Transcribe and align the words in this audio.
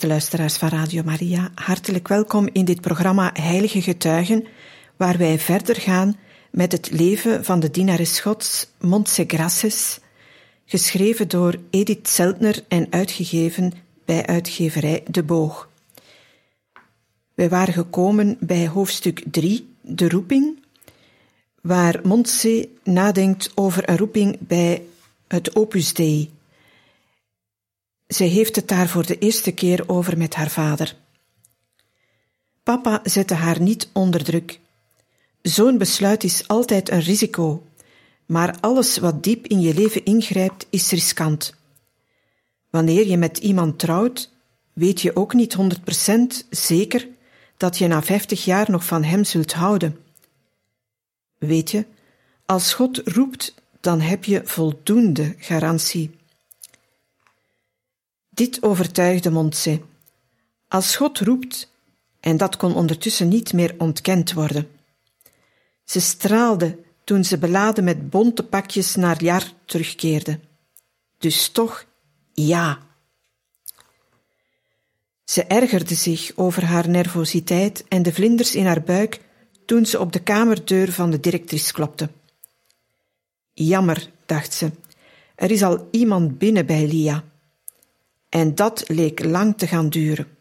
Beste 0.00 0.14
luisteraars 0.14 0.56
van 0.56 0.68
Radio 0.68 1.02
Maria, 1.02 1.50
hartelijk 1.54 2.08
welkom 2.08 2.48
in 2.52 2.64
dit 2.64 2.80
programma 2.80 3.30
Heilige 3.32 3.82
Getuigen, 3.82 4.46
waar 4.96 5.18
wij 5.18 5.38
verder 5.38 5.76
gaan 5.76 6.16
met 6.50 6.72
het 6.72 6.90
leven 6.90 7.44
van 7.44 7.60
de 7.60 7.70
dienares 7.70 8.20
Gods 8.20 8.66
Montse 8.78 9.24
Grasses, 9.26 9.98
geschreven 10.64 11.28
door 11.28 11.58
Edith 11.70 12.08
Zeltner 12.08 12.64
en 12.68 12.86
uitgegeven 12.90 13.72
bij 14.04 14.26
uitgeverij 14.26 15.02
De 15.10 15.22
Boog. 15.22 15.68
Wij 17.34 17.48
waren 17.48 17.74
gekomen 17.74 18.36
bij 18.40 18.68
hoofdstuk 18.68 19.22
3, 19.30 19.68
de 19.80 20.08
roeping, 20.08 20.62
waar 21.62 22.00
Montse 22.02 22.68
nadenkt 22.84 23.52
over 23.54 23.88
een 23.88 23.96
roeping 23.96 24.36
bij 24.38 24.82
het 25.28 25.56
Opus 25.56 25.94
Dei, 25.94 26.30
zij 28.14 28.26
heeft 28.26 28.56
het 28.56 28.68
daar 28.68 28.88
voor 28.88 29.06
de 29.06 29.18
eerste 29.18 29.52
keer 29.52 29.84
over 29.86 30.18
met 30.18 30.34
haar 30.34 30.50
vader. 30.50 30.96
Papa 32.62 33.00
zette 33.04 33.34
haar 33.34 33.60
niet 33.60 33.88
onder 33.92 34.24
druk. 34.24 34.60
Zo'n 35.42 35.78
besluit 35.78 36.24
is 36.24 36.48
altijd 36.48 36.90
een 36.90 37.00
risico, 37.00 37.66
maar 38.26 38.56
alles 38.60 38.98
wat 38.98 39.22
diep 39.22 39.46
in 39.46 39.60
je 39.60 39.74
leven 39.74 40.04
ingrijpt 40.04 40.66
is 40.70 40.90
riskant. 40.90 41.54
Wanneer 42.70 43.06
je 43.06 43.16
met 43.16 43.38
iemand 43.38 43.78
trouwt, 43.78 44.30
weet 44.72 45.00
je 45.00 45.16
ook 45.16 45.34
niet 45.34 45.56
100% 46.42 46.46
zeker 46.50 47.08
dat 47.56 47.78
je 47.78 47.86
na 47.86 48.02
50 48.02 48.44
jaar 48.44 48.70
nog 48.70 48.84
van 48.84 49.02
hem 49.02 49.24
zult 49.24 49.52
houden. 49.52 49.98
Weet 51.38 51.70
je, 51.70 51.86
als 52.46 52.74
God 52.74 53.00
roept, 53.04 53.54
dan 53.80 54.00
heb 54.00 54.24
je 54.24 54.40
voldoende 54.44 55.34
garantie. 55.38 56.19
Dit 58.40 58.62
overtuigde 58.62 59.30
Montse. 59.30 59.80
Als 60.68 60.96
God 60.96 61.18
roept, 61.18 61.72
en 62.20 62.36
dat 62.36 62.56
kon 62.56 62.74
ondertussen 62.74 63.28
niet 63.28 63.52
meer 63.52 63.74
ontkend 63.78 64.32
worden. 64.32 64.68
Ze 65.84 66.00
straalde 66.00 66.78
toen 67.04 67.24
ze 67.24 67.38
beladen 67.38 67.84
met 67.84 68.10
bonte 68.10 68.42
pakjes 68.42 68.94
naar 68.94 69.22
Jar 69.22 69.52
terugkeerde. 69.64 70.40
Dus 71.18 71.48
toch 71.48 71.86
ja. 72.32 72.78
Ze 75.24 75.44
ergerde 75.44 75.94
zich 75.94 76.32
over 76.34 76.64
haar 76.64 76.88
nervositeit 76.88 77.84
en 77.88 78.02
de 78.02 78.12
vlinders 78.12 78.54
in 78.54 78.66
haar 78.66 78.82
buik 78.82 79.20
toen 79.66 79.86
ze 79.86 80.00
op 80.00 80.12
de 80.12 80.22
kamerdeur 80.22 80.92
van 80.92 81.10
de 81.10 81.20
directrice 81.20 81.72
klopte. 81.72 82.10
Jammer, 83.52 84.10
dacht 84.26 84.52
ze, 84.52 84.70
er 85.34 85.50
is 85.50 85.62
al 85.62 85.88
iemand 85.90 86.38
binnen 86.38 86.66
bij 86.66 86.86
Lia 86.86 87.24
en 88.30 88.54
dat 88.54 88.88
leek 88.88 89.24
lang 89.24 89.58
te 89.58 89.66
gaan 89.66 89.88
duren. 89.88 90.38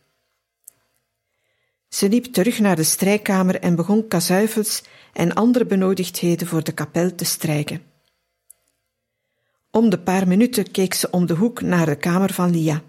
Ze 1.88 2.10
liep 2.10 2.26
terug 2.26 2.60
naar 2.60 2.76
de 2.76 2.84
strijkkamer 2.84 3.60
en 3.60 3.76
begon 3.76 4.08
kazuifels 4.08 4.84
en 5.14 5.34
andere 5.34 5.66
benodigdheden 5.66 6.48
voor 6.48 6.64
de 6.64 6.72
kapel 6.72 7.16
te 7.16 7.26
strijken. 7.26 7.84
Om 9.72 9.90
de 9.90 10.00
paar 10.00 10.28
minuten 10.28 10.72
keek 10.72 10.94
ze 10.94 11.10
om 11.10 11.26
de 11.26 11.34
hoek 11.34 11.62
naar 11.62 11.86
de 11.86 11.96
kamer 11.96 12.34
van 12.34 12.50
Lia. 12.50 12.82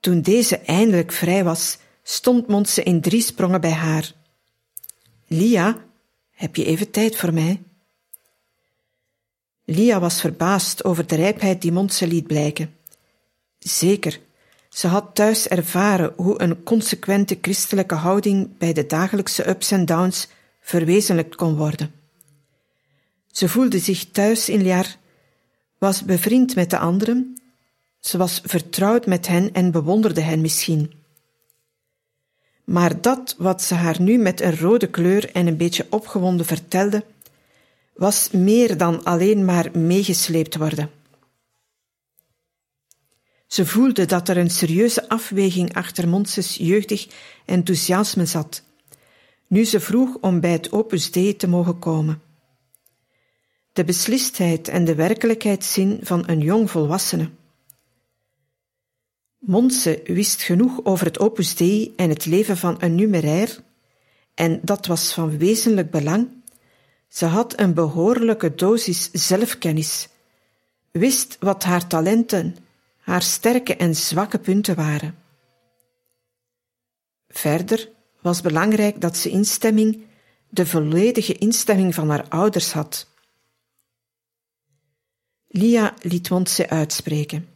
Toen 0.00 0.20
deze 0.20 0.58
eindelijk 0.58 1.12
vrij 1.12 1.44
was, 1.44 1.78
stond 2.02 2.46
Montse 2.46 2.82
in 2.82 3.00
drie 3.00 3.22
sprongen 3.22 3.60
bij 3.60 3.72
haar. 3.72 4.12
Lia, 5.26 5.84
heb 6.30 6.56
je 6.56 6.64
even 6.64 6.90
tijd 6.90 7.16
voor 7.16 7.34
mij? 7.34 7.62
Lia 9.64 10.00
was 10.00 10.20
verbaasd 10.20 10.84
over 10.84 11.06
de 11.06 11.14
rijpheid 11.14 11.62
die 11.62 11.72
Montse 11.72 12.06
liet 12.06 12.26
blijken. 12.26 12.74
Zeker, 13.58 14.20
ze 14.68 14.86
had 14.86 15.14
thuis 15.14 15.48
ervaren 15.48 16.12
hoe 16.16 16.42
een 16.42 16.62
consequente 16.62 17.38
christelijke 17.40 17.94
houding 17.94 18.58
bij 18.58 18.72
de 18.72 18.86
dagelijkse 18.86 19.48
ups 19.48 19.70
en 19.70 19.84
downs 19.84 20.28
verwezenlijkt 20.60 21.34
kon 21.34 21.56
worden. 21.56 21.92
Ze 23.30 23.48
voelde 23.48 23.78
zich 23.78 24.10
thuis 24.10 24.48
in 24.48 24.62
Liar, 24.62 24.96
was 25.78 26.04
bevriend 26.04 26.54
met 26.54 26.70
de 26.70 26.78
anderen, 26.78 27.42
ze 28.00 28.18
was 28.18 28.40
vertrouwd 28.44 29.06
met 29.06 29.26
hen 29.26 29.52
en 29.52 29.70
bewonderde 29.70 30.20
hen 30.20 30.40
misschien. 30.40 30.92
Maar 32.64 33.00
dat 33.00 33.34
wat 33.38 33.62
ze 33.62 33.74
haar 33.74 34.00
nu 34.00 34.18
met 34.18 34.40
een 34.40 34.58
rode 34.58 34.86
kleur 34.86 35.30
en 35.32 35.46
een 35.46 35.56
beetje 35.56 35.86
opgewonden 35.90 36.46
vertelde, 36.46 37.04
was 37.94 38.30
meer 38.30 38.76
dan 38.76 39.04
alleen 39.04 39.44
maar 39.44 39.78
meegesleept 39.78 40.56
worden. 40.56 40.90
Ze 43.46 43.66
voelde 43.66 44.04
dat 44.06 44.28
er 44.28 44.36
een 44.36 44.50
serieuze 44.50 45.08
afweging 45.08 45.74
achter 45.74 46.08
Monses 46.08 46.56
jeugdig 46.56 47.08
enthousiasme 47.44 48.26
zat, 48.26 48.62
nu 49.46 49.64
ze 49.64 49.80
vroeg 49.80 50.16
om 50.20 50.40
bij 50.40 50.50
het 50.52 50.72
Opus 50.72 51.10
Dei 51.10 51.36
te 51.36 51.48
mogen 51.48 51.78
komen. 51.78 52.22
De 53.72 53.84
beslistheid 53.84 54.68
en 54.68 54.84
de 54.84 54.94
werkelijkheidszin 54.94 55.98
van 56.02 56.28
een 56.28 56.40
jong 56.40 56.70
volwassene. 56.70 57.30
Monse 59.38 60.00
wist 60.04 60.42
genoeg 60.42 60.84
over 60.84 61.06
het 61.06 61.18
Opus 61.18 61.54
Dei 61.54 61.92
en 61.96 62.08
het 62.08 62.26
leven 62.26 62.56
van 62.56 62.76
een 62.78 62.94
numerair, 62.94 63.62
en 64.34 64.60
dat 64.62 64.86
was 64.86 65.12
van 65.12 65.38
wezenlijk 65.38 65.90
belang 65.90 66.28
ze 67.14 67.26
had 67.26 67.60
een 67.60 67.74
behoorlijke 67.74 68.54
dosis 68.54 69.10
zelfkennis, 69.12 70.08
wist 70.90 71.36
wat 71.40 71.62
haar 71.62 71.86
talenten, 71.86 72.56
haar 73.00 73.22
sterke 73.22 73.76
en 73.76 73.96
zwakke 73.96 74.38
punten 74.38 74.74
waren. 74.74 75.18
Verder 77.28 77.88
was 78.20 78.40
belangrijk 78.40 79.00
dat 79.00 79.16
ze 79.16 79.30
instemming, 79.30 80.04
de 80.48 80.66
volledige 80.66 81.32
instemming 81.32 81.94
van 81.94 82.10
haar 82.10 82.28
ouders 82.28 82.72
had. 82.72 83.06
Lia 85.48 85.94
liet 86.00 86.30
Montse 86.30 86.68
uitspreken. 86.68 87.48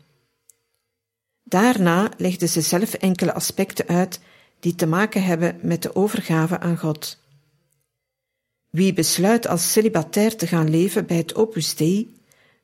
Daarna 1.42 2.10
legde 2.16 2.46
ze 2.46 2.60
zelf 2.60 2.94
enkele 2.94 3.32
aspecten 3.32 3.86
uit 3.86 4.20
die 4.60 4.74
te 4.74 4.86
maken 4.86 5.24
hebben 5.24 5.58
met 5.62 5.82
de 5.82 5.94
overgave 5.94 6.58
aan 6.58 6.78
God. 6.78 7.26
Wie 8.70 8.92
besluit 8.92 9.46
als 9.46 9.72
celibatair 9.72 10.36
te 10.36 10.46
gaan 10.46 10.70
leven 10.70 11.06
bij 11.06 11.16
het 11.16 11.34
Opus 11.34 11.74
Dei, 11.74 12.16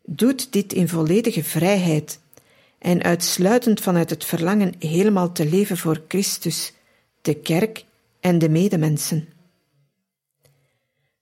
doet 0.04 0.52
dit 0.52 0.72
in 0.72 0.88
volledige 0.88 1.44
vrijheid 1.44 2.18
en 2.78 3.02
uitsluitend 3.02 3.80
vanuit 3.80 4.10
het 4.10 4.24
verlangen 4.24 4.74
helemaal 4.78 5.32
te 5.32 5.46
leven 5.46 5.76
voor 5.76 6.02
Christus, 6.08 6.72
de 7.22 7.34
kerk 7.34 7.84
en 8.20 8.38
de 8.38 8.48
medemensen. 8.48 9.28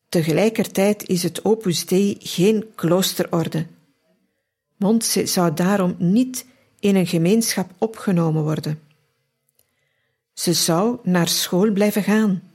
Tegelijkertijd 0.09 1.09
is 1.09 1.23
het 1.23 1.45
Opus 1.45 1.87
Dei 1.87 2.17
geen 2.19 2.67
kloosterorde. 2.75 3.67
Montse 4.77 5.27
zou 5.27 5.55
daarom 5.55 5.95
niet 5.99 6.47
in 6.81 6.97
een 6.97 7.07
gemeenschap 7.07 7.71
opgenomen 7.79 8.43
worden. 8.43 8.81
Ze 10.33 10.53
zou 10.53 10.99
naar 11.03 11.29
school 11.29 11.73
blijven 11.73 12.03
gaan 12.03 12.52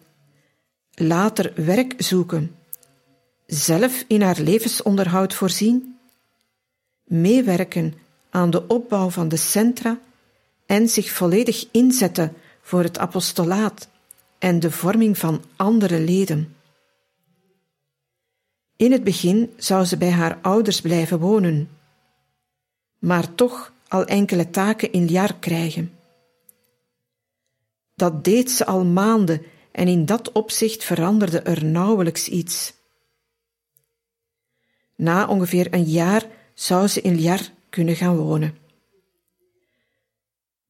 later 0.99 1.65
werk 1.65 1.93
zoeken, 1.97 2.55
zelf 3.45 4.03
in 4.07 4.21
haar 4.21 4.39
levensonderhoud 4.39 5.33
voorzien, 5.33 5.99
meewerken 7.03 7.93
aan 8.29 8.49
de 8.49 8.67
opbouw 8.67 9.09
van 9.09 9.27
de 9.27 9.37
centra 9.37 9.99
en 10.65 10.89
zich 10.89 11.11
volledig 11.11 11.67
inzetten 11.71 12.33
voor 12.61 12.83
het 12.83 12.97
apostolaat 12.97 13.87
en 14.37 14.59
de 14.59 14.71
vorming 14.71 15.17
van 15.17 15.43
andere 15.55 15.99
leden. 15.99 16.55
In 18.75 18.91
het 18.91 19.03
begin 19.03 19.53
zou 19.57 19.85
ze 19.85 19.97
bij 19.97 20.11
haar 20.11 20.39
ouders 20.41 20.81
blijven 20.81 21.19
wonen, 21.19 21.69
maar 22.99 23.35
toch 23.35 23.73
al 23.87 24.05
enkele 24.05 24.49
taken 24.49 24.91
in 24.91 25.07
jaar 25.07 25.35
krijgen. 25.35 25.91
Dat 27.95 28.23
deed 28.23 28.51
ze 28.51 28.65
al 28.65 28.85
maanden 28.85 29.41
en 29.77 29.87
in 29.87 30.05
dat 30.05 30.31
opzicht 30.31 30.83
veranderde 30.83 31.39
er 31.39 31.65
nauwelijks 31.65 32.27
iets. 32.27 32.73
Na 34.95 35.27
ongeveer 35.27 35.73
een 35.73 35.83
jaar 35.83 36.25
zou 36.53 36.87
ze 36.87 37.01
in 37.01 37.15
Liar 37.15 37.51
kunnen 37.69 37.95
gaan 37.95 38.17
wonen. 38.17 38.57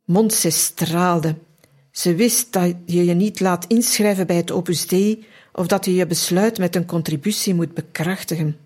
Montse 0.04 0.50
straalde. 0.50 1.36
Ze 1.92 2.16
wist 2.16 2.54
dat 2.54 2.76
je 2.86 3.06
je 3.06 3.14
niet 3.14 3.40
laat 3.40 3.66
inschrijven 3.68 4.28
bij 4.28 4.36
het 4.36 4.52
Opus 4.52 4.88
Dei 4.88 5.26
of 5.54 5.68
dat 5.68 5.86
je 5.86 5.94
je 5.94 6.08
besluit 6.08 6.58
met 6.58 6.76
een 6.76 6.86
contributie 6.86 7.54
moet 7.54 7.74
bekrachtigen. 7.74 8.58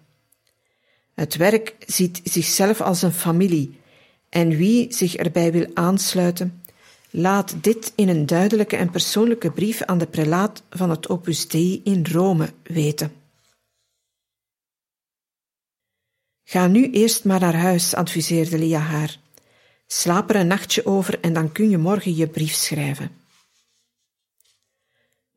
Het 1.14 1.36
werk 1.36 1.76
ziet 1.88 2.22
zichzelf 2.24 2.82
als 2.82 3.02
een 3.02 3.14
familie 3.14 3.80
en 4.30 4.50
wie 4.50 4.94
zich 4.94 5.16
erbij 5.16 5.52
wil 5.52 5.68
aansluiten, 5.74 6.61
laat 7.12 7.64
dit 7.64 7.94
in 7.96 8.10
een 8.10 8.26
duidelijke 8.26 8.76
en 8.76 8.90
persoonlijke 8.90 9.52
brief 9.52 9.82
aan 9.82 9.98
de 9.98 10.08
prelaat 10.08 10.64
van 10.70 10.90
het 10.90 11.10
Opus 11.10 11.48
Dei 11.48 11.82
in 11.84 12.06
Rome 12.12 12.54
weten. 12.64 13.14
Ga 16.44 16.68
nu 16.68 16.92
eerst 16.92 17.26
maar 17.26 17.40
naar 17.40 17.56
huis, 17.56 17.94
adviseerde 17.94 18.58
Lia 18.58 18.80
haar. 18.80 19.20
Slaap 19.88 20.30
er 20.30 20.36
een 20.36 20.48
nachtje 20.48 20.86
over 20.86 21.20
en 21.20 21.34
dan 21.34 21.52
kun 21.52 21.70
je 21.70 21.78
morgen 21.78 22.16
je 22.16 22.28
brief 22.28 22.54
schrijven. 22.54 23.12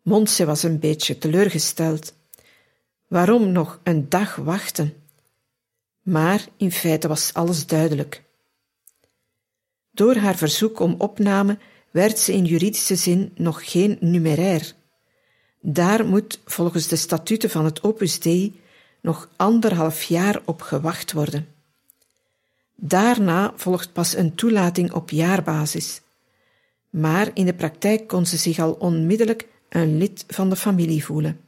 Montse 0.02 0.44
was 0.44 0.62
een 0.62 0.78
beetje 0.78 1.18
teleurgesteld. 1.18 2.14
Waarom 3.06 3.52
nog 3.52 3.80
een 3.82 4.08
dag 4.08 4.36
wachten? 4.36 5.02
Maar 6.02 6.46
in 6.56 6.72
feite 6.72 7.08
was 7.08 7.34
alles 7.34 7.66
duidelijk. 7.66 8.23
Door 9.94 10.14
haar 10.16 10.36
verzoek 10.36 10.80
om 10.80 10.94
opname 10.98 11.58
werd 11.90 12.18
ze 12.18 12.32
in 12.32 12.44
juridische 12.44 12.96
zin 12.96 13.32
nog 13.34 13.70
geen 13.70 13.96
numerair. 14.00 14.72
Daar 15.60 16.06
moet 16.06 16.40
volgens 16.44 16.88
de 16.88 16.96
statuten 16.96 17.50
van 17.50 17.64
het 17.64 17.82
Opus 17.82 18.20
Dei 18.20 18.60
nog 19.00 19.28
anderhalf 19.36 20.02
jaar 20.02 20.40
op 20.44 20.62
gewacht 20.62 21.12
worden. 21.12 21.48
Daarna 22.74 23.52
volgt 23.56 23.92
pas 23.92 24.16
een 24.16 24.34
toelating 24.34 24.92
op 24.92 25.10
jaarbasis. 25.10 26.00
Maar 26.90 27.30
in 27.34 27.46
de 27.46 27.54
praktijk 27.54 28.06
kon 28.06 28.26
ze 28.26 28.36
zich 28.36 28.58
al 28.58 28.72
onmiddellijk 28.72 29.48
een 29.68 29.98
lid 29.98 30.24
van 30.28 30.50
de 30.50 30.56
familie 30.56 31.04
voelen. 31.04 31.40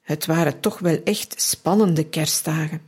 Het 0.00 0.26
waren 0.26 0.60
toch 0.60 0.78
wel 0.78 1.00
echt 1.04 1.40
spannende 1.40 2.08
kerstdagen. 2.08 2.80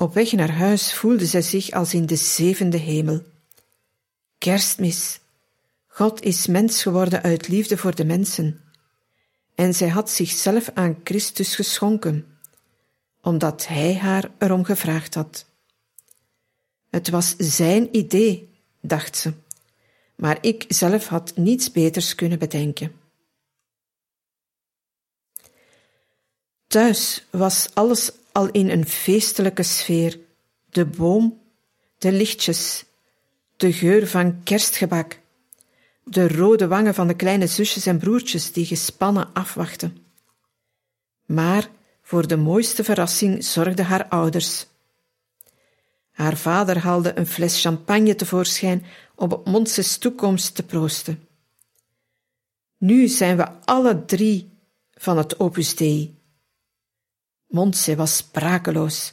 Op 0.00 0.14
weg 0.14 0.32
naar 0.32 0.50
huis 0.50 0.94
voelde 0.94 1.26
zij 1.26 1.42
zich 1.42 1.70
als 1.70 1.94
in 1.94 2.06
de 2.06 2.16
zevende 2.16 2.76
hemel. 2.76 3.22
Kerstmis. 4.38 5.20
God 5.86 6.22
is 6.22 6.46
mens 6.46 6.82
geworden 6.82 7.22
uit 7.22 7.48
liefde 7.48 7.76
voor 7.76 7.94
de 7.94 8.04
mensen. 8.04 8.60
En 9.54 9.74
zij 9.74 9.88
had 9.88 10.10
zichzelf 10.10 10.70
aan 10.74 11.00
Christus 11.04 11.54
geschonken, 11.54 12.38
omdat 13.20 13.66
hij 13.66 13.96
haar 13.96 14.30
erom 14.38 14.64
gevraagd 14.64 15.14
had. 15.14 15.46
Het 16.90 17.10
was 17.10 17.34
zijn 17.36 17.96
idee, 17.96 18.48
dacht 18.80 19.16
ze, 19.16 19.32
maar 20.14 20.38
ik 20.40 20.64
zelf 20.68 21.06
had 21.06 21.36
niets 21.36 21.72
beters 21.72 22.14
kunnen 22.14 22.38
bedenken. 22.38 22.92
Thuis 26.66 27.26
was 27.30 27.68
alles 27.74 28.12
al 28.32 28.50
in 28.50 28.70
een 28.70 28.86
feestelijke 28.86 29.62
sfeer. 29.62 30.18
De 30.70 30.84
boom, 30.84 31.40
de 31.98 32.12
lichtjes, 32.12 32.84
de 33.56 33.72
geur 33.72 34.08
van 34.08 34.42
kerstgebak, 34.42 35.20
de 36.04 36.28
rode 36.28 36.66
wangen 36.66 36.94
van 36.94 37.06
de 37.06 37.14
kleine 37.14 37.46
zusjes 37.46 37.86
en 37.86 37.98
broertjes 37.98 38.52
die 38.52 38.66
gespannen 38.66 39.32
afwachten. 39.32 39.96
Maar 41.24 41.68
voor 42.02 42.26
de 42.26 42.36
mooiste 42.36 42.84
verrassing 42.84 43.44
zorgden 43.44 43.84
haar 43.84 44.08
ouders. 44.08 44.66
Haar 46.10 46.36
vader 46.36 46.78
haalde 46.78 47.18
een 47.18 47.26
fles 47.26 47.60
champagne 47.60 48.14
tevoorschijn 48.14 48.84
om 49.14 49.32
op 49.32 49.46
Monses 49.46 49.98
toekomst 49.98 50.54
te 50.54 50.62
proosten. 50.62 51.28
Nu 52.78 53.08
zijn 53.08 53.36
we 53.36 53.48
alle 53.64 54.04
drie 54.04 54.50
van 54.94 55.16
het 55.18 55.40
Opus 55.40 55.76
Dei. 55.76 56.17
Montse 57.48 57.96
was 57.96 58.16
sprakeloos. 58.16 59.12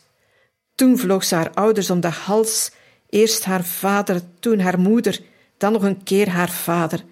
Toen 0.75 0.97
vloog 0.97 1.23
ze 1.23 1.35
haar 1.35 1.53
ouders 1.53 1.89
om 1.89 1.99
de 1.99 2.07
hals, 2.07 2.71
eerst 3.09 3.43
haar 3.43 3.63
vader, 3.63 4.21
toen 4.39 4.59
haar 4.59 4.79
moeder, 4.79 5.21
dan 5.57 5.71
nog 5.71 5.83
een 5.83 6.03
keer 6.03 6.29
haar 6.29 6.51
vader. 6.51 7.03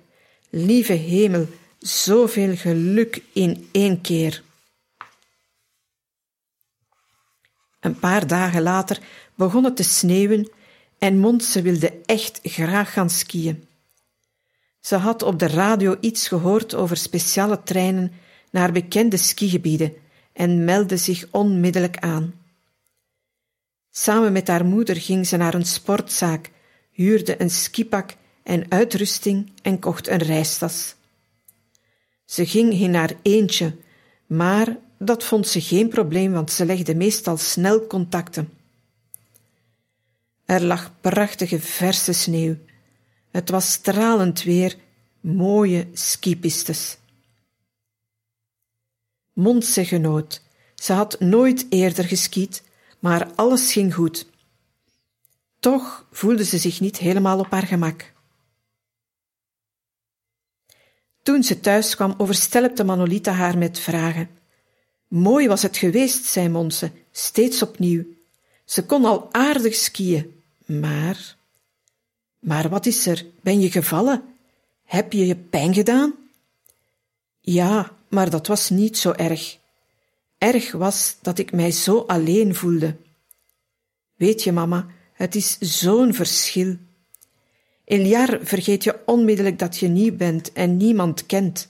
Lieve 0.50 0.94
hemel, 0.94 1.48
zoveel 1.80 2.56
geluk 2.56 3.24
in 3.34 3.70
één 3.72 4.02
keer. 4.02 4.44
Een 7.80 8.00
paar 8.00 8.28
dagen 8.28 8.62
later 8.62 9.00
begon 9.36 9.64
het 9.64 9.76
te 9.76 9.84
sneeuwen 9.84 10.52
en 10.98 11.20
Montse 11.20 11.62
wilde 11.62 12.02
echt 12.06 12.40
graag 12.44 12.94
gaan 12.94 13.10
skiën. 13.10 13.68
Ze 14.80 14.96
had 14.96 15.22
op 15.24 15.40
de 15.40 15.48
radio 15.48 15.98
iets 16.00 16.28
gehoord 16.28 16.74
over 16.74 16.98
speciale 16.98 17.64
treinen 17.64 18.12
naar 18.52 18.72
bekende 18.72 19.18
skigebieden 19.18 19.94
en 20.34 20.64
meldde 20.64 20.98
zich 20.98 21.28
onmiddellijk 21.32 21.98
aan. 21.98 22.34
Samen 23.92 24.32
met 24.32 24.48
haar 24.48 24.66
moeder 24.66 24.96
ging 24.96 25.28
ze 25.28 25.38
naar 25.38 25.54
een 25.54 25.66
sportzaak, 25.66 26.52
huurde 26.92 27.42
een 27.42 27.50
skipak 27.50 28.16
en 28.44 28.66
uitrusting 28.70 29.52
en 29.62 29.80
kocht 29.80 30.08
een 30.08 30.18
reistas. 30.18 30.96
Ze 32.26 32.46
ging 32.46 32.74
in 32.74 32.94
haar 32.94 33.14
eentje, 33.22 33.76
maar 34.26 34.78
dat 34.98 35.24
vond 35.24 35.48
ze 35.48 35.62
geen 35.62 35.90
probleem, 35.90 36.32
want 36.32 36.52
ze 36.52 36.66
legde 36.66 36.96
meestal 36.96 37.38
snel 37.38 37.88
contacten. 37.88 38.50
Er 40.46 40.64
lag 40.64 40.92
prachtige 41.02 41.60
verse 41.60 42.14
sneeuw. 42.14 42.56
Het 43.32 43.50
was 43.50 43.72
stralend 43.72 44.44
weer, 44.44 44.76
mooie 45.20 45.88
skipistes. 45.94 46.98
Montse 49.34 49.86
genoot. 49.86 50.42
Ze 50.76 50.94
had 50.94 51.20
nooit 51.20 51.66
eerder 51.70 52.06
geskiet, 52.06 52.64
maar 53.00 53.32
alles 53.36 53.72
ging 53.72 53.94
goed. 53.94 54.26
Toch 55.60 56.06
voelde 56.12 56.44
ze 56.44 56.58
zich 56.58 56.80
niet 56.80 56.98
helemaal 56.98 57.40
op 57.40 57.52
haar 57.52 57.68
gemak. 57.68 58.12
Toen 61.24 61.44
ze 61.44 61.60
thuis 61.60 61.96
kwam, 61.96 62.14
overstelpte 62.18 62.84
Manolita 62.84 63.32
haar 63.32 63.58
met 63.58 63.80
vragen. 63.80 64.30
Mooi 65.08 65.48
was 65.48 65.62
het 65.62 65.78
geweest, 65.78 66.26
zei 66.26 66.50
Monse, 66.50 66.92
steeds 67.12 67.62
opnieuw. 67.62 68.06
Ze 68.66 68.86
kon 68.86 69.06
al 69.06 69.34
aardig 69.34 69.76
skiën, 69.76 70.42
maar... 70.66 71.36
Maar 72.40 72.70
wat 72.70 72.86
is 72.86 73.06
er? 73.06 73.26
Ben 73.42 73.60
je 73.60 73.72
gevallen? 73.72 74.24
Heb 74.84 75.14
je 75.14 75.26
je 75.26 75.36
pijn 75.36 75.74
gedaan? 75.74 76.14
Ja, 77.40 77.98
maar 78.14 78.30
dat 78.30 78.48
was 78.48 78.70
niet 78.70 78.98
zo 78.98 79.12
erg. 79.12 79.58
Erg 80.38 80.72
was 80.72 81.18
dat 81.22 81.40
ik 81.40 81.52
mij 81.52 81.72
zo 81.72 82.00
alleen 82.00 82.56
voelde. 82.56 82.96
Weet 84.16 84.44
je, 84.44 84.52
mama, 84.52 84.88
het 85.14 85.36
is 85.36 85.58
zo'n 85.60 86.14
verschil. 86.14 86.78
In 87.86 88.08
jaar 88.08 88.40
vergeet 88.42 88.84
je 88.84 89.00
onmiddellijk 89.06 89.60
dat 89.60 89.78
je 89.78 89.88
nieuw 89.88 90.16
bent 90.16 90.54
en 90.54 90.78
niemand 90.78 91.26
kent. 91.26 91.70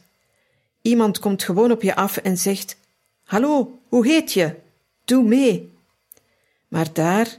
Iemand 0.82 1.20
komt 1.20 1.44
gewoon 1.44 1.72
op 1.72 1.82
je 1.82 1.96
af 1.96 2.18
en 2.18 2.38
zegt: 2.38 2.78
Hallo, 3.24 3.80
hoe 3.88 4.08
heet 4.08 4.34
je? 4.34 4.56
Doe 5.06 5.24
mee. 5.24 5.72
Maar 6.68 6.94
daar, 6.94 7.38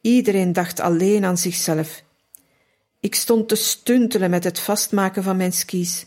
iedereen 0.00 0.52
dacht 0.52 0.80
alleen 0.80 1.24
aan 1.24 1.38
zichzelf. 1.38 2.02
Ik 3.00 3.14
stond 3.14 3.48
te 3.48 3.54
stuntelen 3.54 4.30
met 4.30 4.44
het 4.44 4.58
vastmaken 4.58 5.22
van 5.22 5.36
mijn 5.36 5.52
skis. 5.52 6.06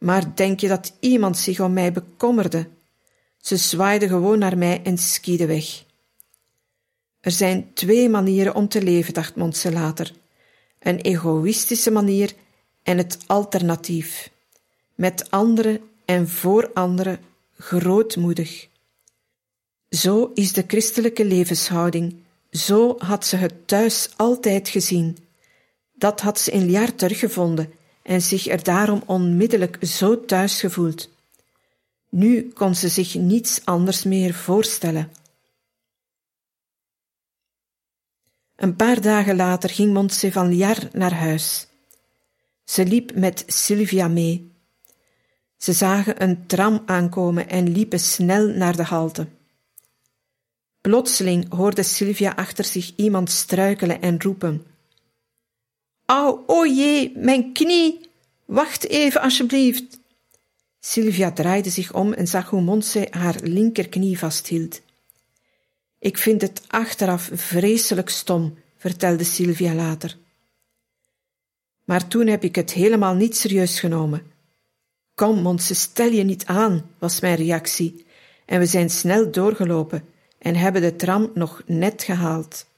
Maar 0.00 0.34
denk 0.34 0.60
je 0.60 0.68
dat 0.68 0.92
iemand 1.00 1.38
zich 1.38 1.60
om 1.60 1.72
mij 1.72 1.92
bekommerde? 1.92 2.68
Ze 3.38 3.56
zwaaide 3.56 4.08
gewoon 4.08 4.38
naar 4.38 4.58
mij 4.58 4.80
en 4.82 4.98
skiede 4.98 5.46
weg. 5.46 5.84
Er 7.20 7.30
zijn 7.30 7.70
twee 7.74 8.08
manieren 8.08 8.54
om 8.54 8.68
te 8.68 8.82
leven, 8.82 9.14
dacht 9.14 9.36
Montse 9.36 9.72
later. 9.72 10.12
Een 10.78 11.00
egoïstische 11.00 11.90
manier 11.90 12.32
en 12.82 12.98
het 12.98 13.18
alternatief. 13.26 14.30
Met 14.94 15.30
anderen 15.30 15.80
en 16.04 16.28
voor 16.28 16.70
anderen 16.74 17.20
grootmoedig. 17.58 18.68
Zo 19.90 20.30
is 20.34 20.52
de 20.52 20.64
christelijke 20.66 21.24
levenshouding. 21.24 22.16
Zo 22.50 22.94
had 22.98 23.26
ze 23.26 23.36
het 23.36 23.68
thuis 23.68 24.10
altijd 24.16 24.68
gezien. 24.68 25.16
Dat 25.92 26.20
had 26.20 26.40
ze 26.40 26.50
in 26.50 26.66
Liar 26.66 26.94
teruggevonden 26.94 27.72
en 28.10 28.22
zich 28.22 28.46
er 28.46 28.62
daarom 28.62 29.02
onmiddellijk 29.06 29.78
zo 29.80 30.24
thuis 30.24 30.60
gevoeld. 30.60 31.08
Nu 32.08 32.52
kon 32.52 32.74
ze 32.74 32.88
zich 32.88 33.14
niets 33.14 33.64
anders 33.64 34.04
meer 34.04 34.34
voorstellen. 34.34 35.12
Een 38.56 38.76
paar 38.76 39.00
dagen 39.00 39.36
later 39.36 39.70
ging 39.70 39.92
Montse 39.92 40.32
van 40.32 40.48
Liar 40.48 40.88
naar 40.92 41.14
huis. 41.14 41.66
Ze 42.64 42.84
liep 42.86 43.14
met 43.14 43.44
Sylvia 43.46 44.08
mee. 44.08 44.52
Ze 45.56 45.72
zagen 45.72 46.22
een 46.22 46.46
tram 46.46 46.82
aankomen 46.86 47.48
en 47.48 47.72
liepen 47.72 48.00
snel 48.00 48.46
naar 48.46 48.76
de 48.76 48.84
halte. 48.84 49.26
Plotseling 50.80 51.52
hoorde 51.52 51.82
Sylvia 51.82 52.32
achter 52.36 52.64
zich 52.64 52.92
iemand 52.96 53.30
struikelen 53.30 54.00
en 54.00 54.22
roepen. 54.22 54.69
Au, 56.10 56.42
o 56.46 56.66
jee, 56.66 57.12
mijn 57.16 57.52
knie! 57.52 58.00
Wacht 58.44 58.88
even, 58.88 59.20
alsjeblieft! 59.20 59.98
Sylvia 60.80 61.32
draaide 61.32 61.70
zich 61.70 61.92
om 61.92 62.12
en 62.12 62.26
zag 62.26 62.50
hoe 62.50 62.60
Monse 62.60 63.06
haar 63.10 63.36
linkerknie 63.42 64.18
vasthield. 64.18 64.80
Ik 65.98 66.18
vind 66.18 66.40
het 66.40 66.62
achteraf 66.66 67.30
vreselijk 67.32 68.08
stom, 68.08 68.58
vertelde 68.76 69.24
Sylvia 69.24 69.74
later. 69.74 70.16
Maar 71.84 72.06
toen 72.08 72.26
heb 72.26 72.44
ik 72.44 72.54
het 72.54 72.72
helemaal 72.72 73.14
niet 73.14 73.36
serieus 73.36 73.80
genomen. 73.80 74.22
Kom, 75.14 75.42
Monse, 75.42 75.74
stel 75.74 76.10
je 76.10 76.22
niet 76.22 76.46
aan, 76.46 76.90
was 76.98 77.20
mijn 77.20 77.36
reactie, 77.36 78.06
en 78.46 78.58
we 78.58 78.66
zijn 78.66 78.90
snel 78.90 79.30
doorgelopen 79.30 80.04
en 80.38 80.56
hebben 80.56 80.82
de 80.82 80.96
tram 80.96 81.30
nog 81.34 81.62
net 81.66 82.02
gehaald. 82.02 82.68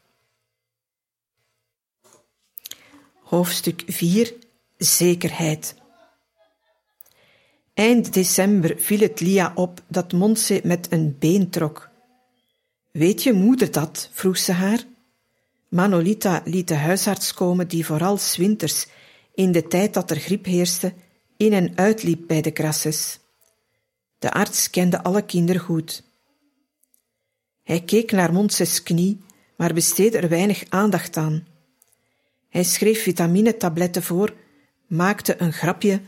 Hoofdstuk 3.33 3.83
4 3.87 4.35
Zekerheid 4.77 5.75
Eind 7.75 8.15
december 8.15 8.75
viel 8.79 9.01
het 9.01 9.21
Lia 9.21 9.53
op 9.55 9.83
dat 9.87 10.13
Monse 10.13 10.61
met 10.65 10.93
een 10.93 11.17
been 11.19 11.51
trok. 11.51 11.91
Weet 12.91 13.23
je 13.23 13.33
moeder 13.33 13.71
dat? 13.71 14.09
vroeg 14.13 14.39
ze 14.39 14.53
haar. 14.53 14.85
Manolita 15.69 16.43
liet 16.45 16.69
de 16.69 16.75
huisarts 16.75 17.35
komen 17.35 17.69
die 17.69 17.87
vooral 17.87 18.19
winters, 18.37 18.87
in 19.35 19.53
de 19.53 19.67
tijd 19.67 19.95
dat 19.95 20.11
er 20.11 20.17
griep 20.17 20.45
heerste, 20.45 20.93
in 21.37 21.53
en 21.53 21.77
uitliep 21.77 22.27
bij 22.27 22.41
de 22.41 22.51
krasses. 22.51 23.19
De 24.19 24.33
arts 24.33 24.71
kende 24.71 25.03
alle 25.03 25.25
kinderen 25.25 25.63
goed. 25.63 26.03
Hij 27.63 27.81
keek 27.81 28.13
naar 28.13 28.33
Monses 28.33 28.83
knie, 28.83 29.21
maar 29.57 29.75
besteedde 29.75 30.19
er 30.19 30.29
weinig 30.29 30.65
aandacht 30.69 31.17
aan. 31.17 31.51
Hij 32.53 32.65
schreef 32.65 33.03
vitaminetabletten 33.03 34.03
voor, 34.03 34.35
maakte 34.87 35.41
een 35.41 35.53
grapje, 35.53 36.01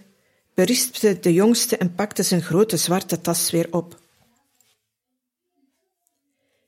berispte 0.55 1.19
de 1.21 1.33
jongste 1.33 1.77
en 1.77 1.95
pakte 1.95 2.23
zijn 2.23 2.43
grote 2.43 2.77
zwarte 2.77 3.21
tas 3.21 3.51
weer 3.51 3.69
op. 3.71 4.01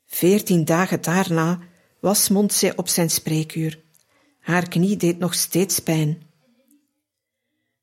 Veertien 0.06 0.64
dagen 0.64 1.02
daarna 1.02 1.59
was 2.00 2.28
Montse 2.28 2.73
op 2.76 2.88
zijn 2.88 3.11
spreekuur. 3.11 3.80
Haar 4.40 4.68
knie 4.68 4.97
deed 4.97 5.18
nog 5.18 5.35
steeds 5.35 5.80
pijn. 5.80 6.23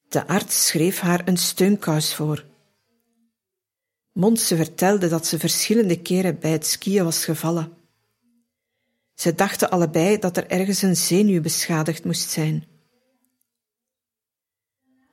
De 0.09 0.27
arts 0.27 0.67
schreef 0.67 0.99
haar 0.99 1.27
een 1.27 1.37
steunkous 1.37 2.15
voor. 2.15 2.45
Montse 4.11 4.55
vertelde 4.55 5.07
dat 5.07 5.25
ze 5.25 5.39
verschillende 5.39 6.01
keren 6.01 6.39
bij 6.39 6.51
het 6.51 6.65
skiën 6.65 7.03
was 7.03 7.25
gevallen. 7.25 7.82
Ze 9.13 9.35
dachten 9.35 9.69
allebei 9.69 10.17
dat 10.17 10.37
er 10.37 10.47
ergens 10.47 10.81
een 10.81 10.95
zenuw 10.95 11.41
beschadigd 11.41 12.03
moest 12.05 12.29
zijn. 12.29 12.67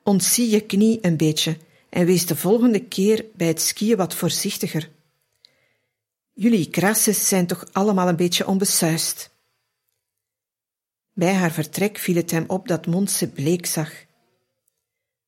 Ontzie 0.02 0.50
je 0.50 0.60
knie 0.60 0.98
een 1.02 1.16
beetje 1.16 1.56
en 1.88 2.06
wees 2.06 2.26
de 2.26 2.36
volgende 2.36 2.84
keer 2.84 3.24
bij 3.34 3.46
het 3.46 3.60
skiën 3.60 3.96
wat 3.96 4.14
voorzichtiger. 4.14 4.90
Jullie 6.32 6.70
krasses 6.70 7.28
zijn 7.28 7.46
toch 7.46 7.64
allemaal 7.72 8.08
een 8.08 8.16
beetje 8.16 8.46
onbesuist. 8.46 9.30
Bij 11.12 11.34
haar 11.34 11.52
vertrek 11.52 11.98
viel 11.98 12.14
het 12.14 12.30
hem 12.30 12.44
op 12.46 12.68
dat 12.68 12.86
Montse 12.86 13.28
bleek 13.28 13.66
zag. 13.66 13.92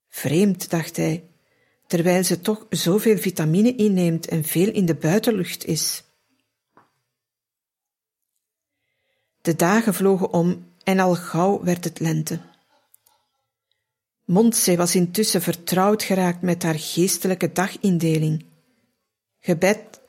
Vreemd, 0.08 0.70
dacht 0.70 0.96
hij, 0.96 1.24
terwijl 1.86 2.24
ze 2.24 2.40
toch 2.40 2.66
zoveel 2.70 3.18
vitamine 3.18 3.76
inneemt 3.76 4.28
en 4.28 4.44
veel 4.44 4.72
in 4.72 4.86
de 4.86 4.94
buitenlucht 4.94 5.64
is. 5.64 6.02
De 9.42 9.56
dagen 9.56 9.94
vlogen 9.94 10.32
om 10.32 10.66
en 10.84 10.98
al 10.98 11.14
gauw 11.14 11.62
werd 11.62 11.84
het 11.84 12.00
lente. 12.00 12.40
Montse 14.24 14.76
was 14.76 14.94
intussen 14.94 15.42
vertrouwd 15.42 16.02
geraakt 16.02 16.42
met 16.42 16.62
haar 16.62 16.78
geestelijke 16.78 17.52
dagindeling. 17.52 18.44
Gebed, 19.40 20.00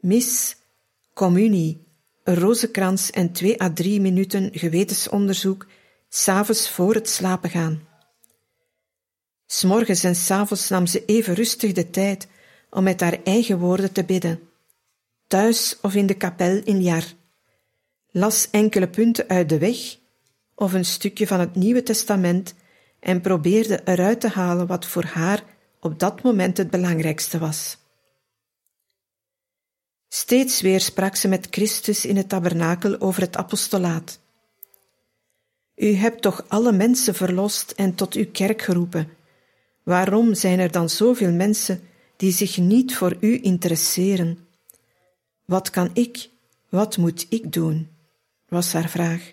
mis, 0.00 0.56
communie, 1.14 1.86
een 2.24 2.34
rozenkrans 2.34 3.10
en 3.10 3.32
twee 3.32 3.62
à 3.62 3.70
drie 3.70 4.00
minuten 4.00 4.50
gewetensonderzoek, 4.52 5.66
s'avonds 6.08 6.70
voor 6.70 6.94
het 6.94 7.08
slapen 7.08 7.50
gaan. 7.50 7.88
S'morgens 9.46 10.04
en 10.04 10.16
s'avonds 10.16 10.68
nam 10.68 10.86
ze 10.86 11.04
even 11.04 11.34
rustig 11.34 11.72
de 11.72 11.90
tijd 11.90 12.28
om 12.70 12.82
met 12.82 13.00
haar 13.00 13.18
eigen 13.22 13.58
woorden 13.58 13.92
te 13.92 14.04
bidden, 14.04 14.40
thuis 15.26 15.76
of 15.82 15.94
in 15.94 16.06
de 16.06 16.14
kapel 16.14 16.60
in 16.64 16.82
Jar. 16.82 17.04
Las 18.16 18.48
enkele 18.50 18.88
punten 18.88 19.28
uit 19.28 19.48
de 19.48 19.58
weg 19.58 19.98
of 20.54 20.72
een 20.72 20.84
stukje 20.84 21.26
van 21.26 21.40
het 21.40 21.54
Nieuwe 21.54 21.82
Testament 21.82 22.54
en 23.00 23.20
probeerde 23.20 23.80
eruit 23.84 24.20
te 24.20 24.28
halen 24.28 24.66
wat 24.66 24.86
voor 24.86 25.04
haar 25.04 25.42
op 25.80 25.98
dat 25.98 26.22
moment 26.22 26.56
het 26.56 26.70
belangrijkste 26.70 27.38
was. 27.38 27.76
Steeds 30.08 30.60
weer 30.60 30.80
sprak 30.80 31.16
ze 31.16 31.28
met 31.28 31.46
Christus 31.50 32.04
in 32.04 32.16
het 32.16 32.28
tabernakel 32.28 33.00
over 33.00 33.22
het 33.22 33.36
apostolaat. 33.36 34.20
U 35.76 35.94
hebt 35.94 36.22
toch 36.22 36.44
alle 36.48 36.72
mensen 36.72 37.14
verlost 37.14 37.70
en 37.70 37.94
tot 37.94 38.14
uw 38.14 38.30
kerk 38.30 38.62
geroepen. 38.62 39.08
Waarom 39.82 40.34
zijn 40.34 40.58
er 40.58 40.70
dan 40.70 40.88
zoveel 40.88 41.32
mensen 41.32 41.80
die 42.16 42.32
zich 42.32 42.58
niet 42.58 42.96
voor 42.96 43.16
u 43.20 43.42
interesseren? 43.42 44.38
Wat 45.44 45.70
kan 45.70 45.90
ik, 45.92 46.28
wat 46.68 46.96
moet 46.96 47.26
ik 47.28 47.52
doen? 47.52 47.93
Was 48.54 48.72
haar 48.72 48.88
vraag. 48.88 49.32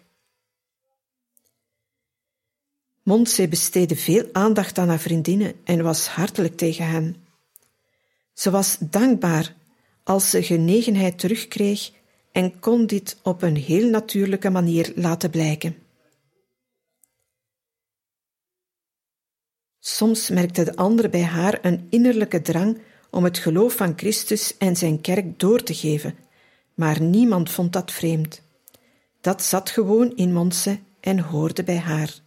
Montse 3.04 3.48
besteedde 3.48 3.96
veel 3.96 4.30
aandacht 4.32 4.78
aan 4.78 4.90
haar 4.90 5.00
vriendinnen 5.00 5.54
en 5.63 5.84
was 5.84 6.08
hartelijk 6.08 6.58
tegen 6.58 6.88
hen. 6.88 7.16
Ze 8.34 8.51
was 8.51 8.78
dankbaar 8.80 9.56
als 10.04 10.30
ze 10.30 10.44
genegenheid 10.44 11.20
terugkreeg 11.20 11.92
en 12.32 12.60
kon 12.60 12.86
dit 12.86 13.18
op 13.24 13.42
een 13.42 13.56
heel 13.56 13.90
natuurlijke 13.90 14.50
manier 14.50 14.92
laten 14.96 15.30
blijken. 15.30 15.75
Soms 19.80 20.30
merkte 20.30 20.63
de 20.63 20.75
ander 20.75 21.10
bij 21.10 21.24
haar 21.24 21.60
een 21.62 21.88
innerlijke 21.90 22.42
drang 22.42 22.82
om 23.10 23.24
het 23.24 23.38
geloof 23.38 23.75
van 23.75 23.94
Christus 23.96 24.58
en 24.58 24.75
zijn 24.75 25.01
kerk 25.01 25.40
door 25.40 25.63
te 25.63 25.74
geven, 25.74 26.16
maar 26.74 27.01
niemand 27.01 27.51
vond 27.51 27.74
dat 27.74 27.92
vreemd. 27.92 28.42
Dat 29.22 29.44
zat 29.44 29.70
gewoon 29.70 30.16
in 30.16 30.34
Monse 30.34 30.80
en 31.00 31.20
hoorde 31.20 31.63
bij 31.63 31.78
haar. 31.78 32.20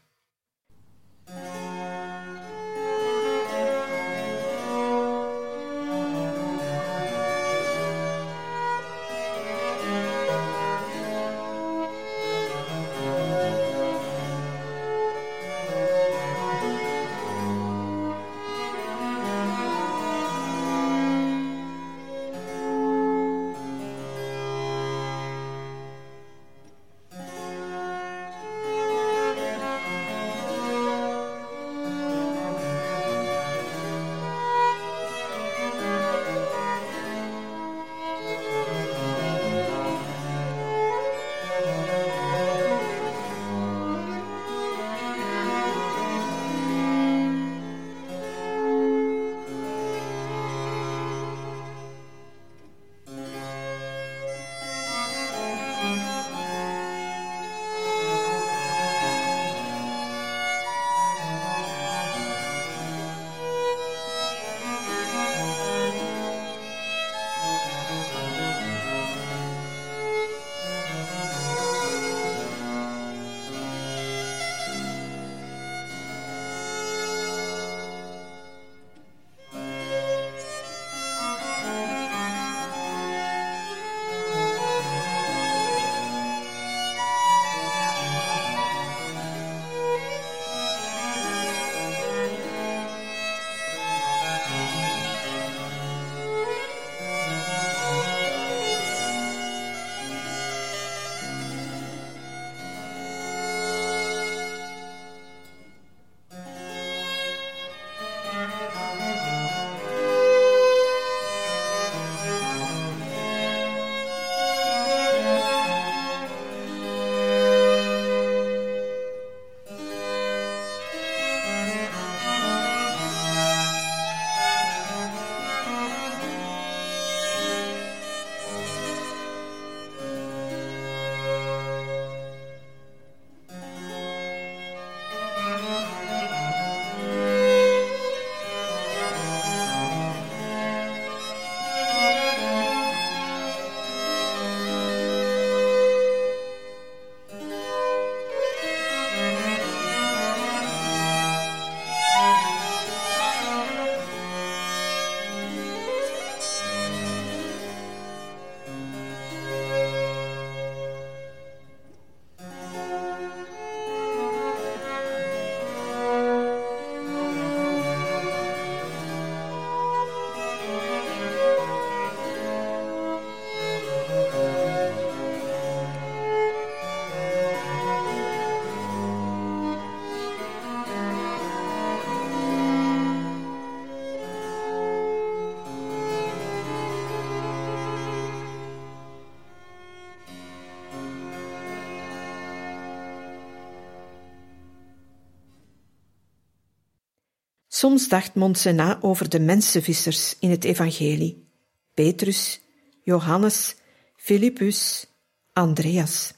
Soms 197.75 198.09
dacht 198.09 198.35
Montse 198.35 198.73
na 198.73 198.99
over 199.01 199.29
de 199.29 199.41
mensenvissers 199.41 200.37
in 200.39 200.51
het 200.51 200.65
evangelie. 200.65 201.49
Petrus, 201.95 202.61
Johannes, 203.03 203.75
Philippus, 204.17 205.07
Andreas. 205.53 206.35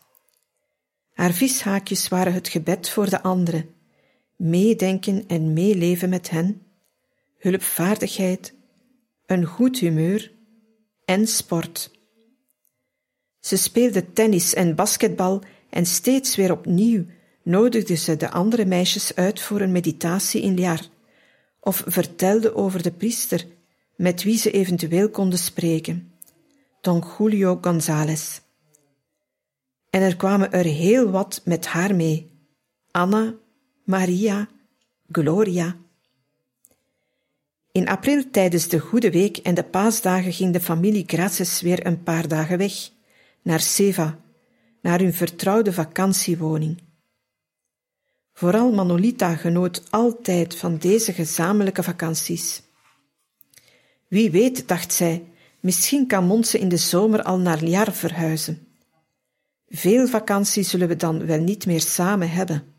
Haar 1.13 1.33
vishaakjes 1.33 2.09
waren 2.09 2.33
het 2.33 2.49
gebed 2.49 2.89
voor 2.89 3.11
de 3.11 3.23
anderen, 3.23 3.75
meedenken 4.37 5.25
en 5.27 5.53
meeleven 5.53 6.09
met 6.09 6.31
hen, 6.31 6.63
hulpvaardigheid, 7.39 8.55
een 9.27 9.45
goed 9.45 9.79
humeur 9.79 10.33
en 11.05 11.27
sport. 11.27 11.91
Ze 13.41 13.57
speelde 13.57 14.13
tennis 14.13 14.55
en 14.55 14.75
basketbal 14.75 15.43
en 15.71 15.87
steeds 15.87 16.37
weer 16.37 16.53
opnieuw 16.53 17.05
nodigde 17.43 17.95
ze 17.95 18.17
de 18.17 18.31
andere 18.31 18.65
meisjes 18.65 19.15
uit 19.15 19.41
voor 19.41 19.61
een 19.61 19.73
meditatie 19.73 20.43
in 20.43 20.55
Liar 20.55 20.95
of 21.67 21.83
vertelde 21.87 22.55
over 22.55 22.83
de 22.83 22.91
priester 22.91 23.47
met 23.97 24.23
wie 24.23 24.39
ze 24.39 24.51
eventueel 24.51 25.11
konden 25.11 25.39
spreken, 25.39 26.13
Don 26.81 27.05
Julio 27.19 27.59
González. 27.61 28.41
En 29.91 30.03
er 30.03 30.17
kwamen 30.17 30.53
er 30.53 30.65
heel 30.65 31.11
wat 31.11 31.41
met 31.45 31.67
haar 31.67 31.95
mee: 31.95 32.31
Anna, 32.91 33.35
Maria, 33.85 34.49
Gloria. 35.11 35.77
In 37.73 37.89
april 37.89 38.31
tijdens 38.31 38.69
de 38.69 38.79
Goede 38.79 39.11
Week 39.11 39.37
en 39.37 39.55
de 39.55 39.65
paasdagen 39.65 40.33
ging 40.33 40.53
de 40.53 40.61
familie 40.61 41.05
Graces 41.07 41.61
weer 41.61 41.87
een 41.87 42.03
paar 42.03 42.29
dagen 42.29 42.59
weg, 42.59 42.91
naar 43.43 43.61
Seva, 43.61 44.19
naar 44.83 44.99
hun 44.99 45.15
vertrouwde 45.15 45.73
vakantiewoning. 45.73 46.83
Vooral 48.39 48.73
Manolita 48.73 49.37
genoot 49.37 49.83
altijd 49.91 50.57
van 50.57 50.77
deze 50.79 51.13
gezamenlijke 51.13 51.83
vakanties. 51.83 52.63
Wie 54.09 54.31
weet, 54.31 54.69
dacht 54.69 54.93
zij, 54.93 55.25
misschien 55.61 56.07
kan 56.07 56.25
Monse 56.25 56.59
in 56.59 56.69
de 56.69 56.77
zomer 56.77 57.23
al 57.23 57.39
naar 57.39 57.63
Liar 57.63 57.93
verhuizen. 57.93 58.67
Veel 59.69 60.07
vakanties 60.07 60.71
zullen 60.71 60.89
we 60.89 60.97
dan 60.97 61.27
wel 61.27 61.41
niet 61.41 61.67
meer 61.67 61.81
samen 61.81 62.31
hebben. 62.31 62.75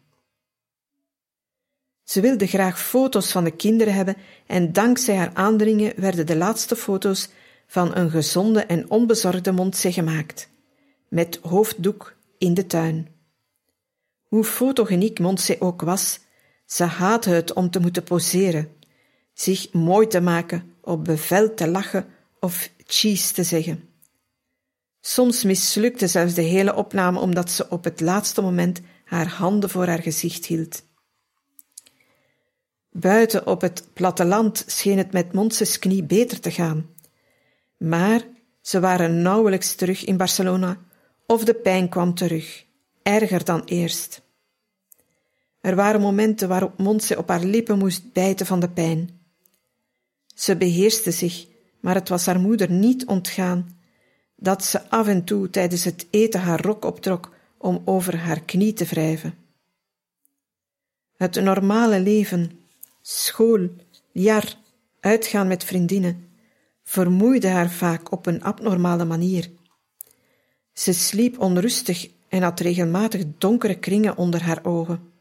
Ze 2.03 2.21
wilde 2.21 2.47
graag 2.47 2.81
foto's 2.81 3.31
van 3.31 3.43
de 3.43 3.55
kinderen 3.55 3.93
hebben 3.93 4.17
en 4.47 4.73
dankzij 4.73 5.15
haar 5.15 5.31
aandringen 5.33 5.93
werden 5.95 6.25
de 6.25 6.35
laatste 6.35 6.75
foto's 6.75 7.29
van 7.67 7.95
een 7.95 8.09
gezonde 8.09 8.61
en 8.61 8.89
onbezorgde 8.89 9.51
Montse 9.51 9.91
gemaakt, 9.91 10.49
met 11.07 11.39
hoofddoek 11.41 12.15
in 12.37 12.53
de 12.53 12.67
tuin. 12.67 13.16
Hoe 14.27 14.43
fotogeniek 14.43 15.19
Montse 15.19 15.61
ook 15.61 15.81
was, 15.81 16.19
ze 16.65 16.83
haatte 16.83 17.29
het 17.29 17.53
om 17.53 17.69
te 17.69 17.79
moeten 17.79 18.03
poseren, 18.03 18.69
zich 19.33 19.73
mooi 19.73 20.07
te 20.07 20.21
maken, 20.21 20.73
op 20.81 21.05
bevel 21.05 21.53
te 21.53 21.67
lachen 21.67 22.05
of 22.39 22.69
cheese 22.85 23.33
te 23.33 23.43
zeggen. 23.43 23.89
Soms 25.01 25.43
mislukte 25.43 26.07
zelfs 26.07 26.33
de 26.33 26.41
hele 26.41 26.75
opname 26.75 27.19
omdat 27.19 27.51
ze 27.51 27.69
op 27.69 27.83
het 27.83 28.01
laatste 28.01 28.41
moment 28.41 28.81
haar 29.05 29.27
handen 29.27 29.69
voor 29.69 29.87
haar 29.87 30.01
gezicht 30.01 30.45
hield. 30.45 30.83
Buiten 32.91 33.47
op 33.47 33.61
het 33.61 33.87
platteland 33.93 34.63
scheen 34.67 34.97
het 34.97 35.11
met 35.11 35.33
Montses 35.33 35.79
knie 35.79 36.03
beter 36.03 36.39
te 36.39 36.51
gaan. 36.51 36.89
Maar 37.77 38.27
ze 38.61 38.79
waren 38.79 39.21
nauwelijks 39.21 39.75
terug 39.75 40.05
in 40.05 40.17
Barcelona 40.17 40.79
of 41.25 41.43
de 41.43 41.53
pijn 41.53 41.89
kwam 41.89 42.13
terug 42.13 42.66
erger 43.07 43.43
dan 43.43 43.61
eerst. 43.63 44.21
Er 45.61 45.75
waren 45.75 46.01
momenten 46.01 46.47
waarop 46.47 46.77
Montse 46.77 47.17
op 47.17 47.27
haar 47.27 47.43
lippen 47.43 47.77
moest 47.77 48.13
bijten 48.13 48.45
van 48.45 48.59
de 48.59 48.69
pijn. 48.69 49.19
Ze 50.35 50.57
beheerste 50.57 51.11
zich, 51.11 51.45
maar 51.79 51.95
het 51.95 52.09
was 52.09 52.25
haar 52.25 52.39
moeder 52.39 52.71
niet 52.71 53.05
ontgaan 53.05 53.77
dat 54.35 54.65
ze 54.65 54.89
af 54.89 55.07
en 55.07 55.23
toe 55.23 55.49
tijdens 55.49 55.83
het 55.83 56.07
eten 56.09 56.41
haar 56.41 56.61
rok 56.61 56.85
optrok 56.85 57.35
om 57.57 57.81
over 57.85 58.17
haar 58.17 58.41
knie 58.41 58.73
te 58.73 58.85
wrijven. 58.85 59.33
Het 61.17 61.35
normale 61.41 61.99
leven, 61.99 62.59
school, 63.01 63.69
jaar, 64.11 64.57
uitgaan 64.99 65.47
met 65.47 65.63
vriendinnen, 65.63 66.29
vermoeide 66.83 67.47
haar 67.47 67.71
vaak 67.71 68.11
op 68.11 68.25
een 68.25 68.43
abnormale 68.43 69.05
manier. 69.05 69.49
Ze 70.73 70.93
sliep 70.93 71.39
onrustig 71.39 72.16
en 72.29 72.41
had 72.41 72.59
regelmatig 72.59 73.23
donkere 73.37 73.79
kringen 73.79 74.17
onder 74.17 74.43
haar 74.43 74.65
ogen. 74.65 75.11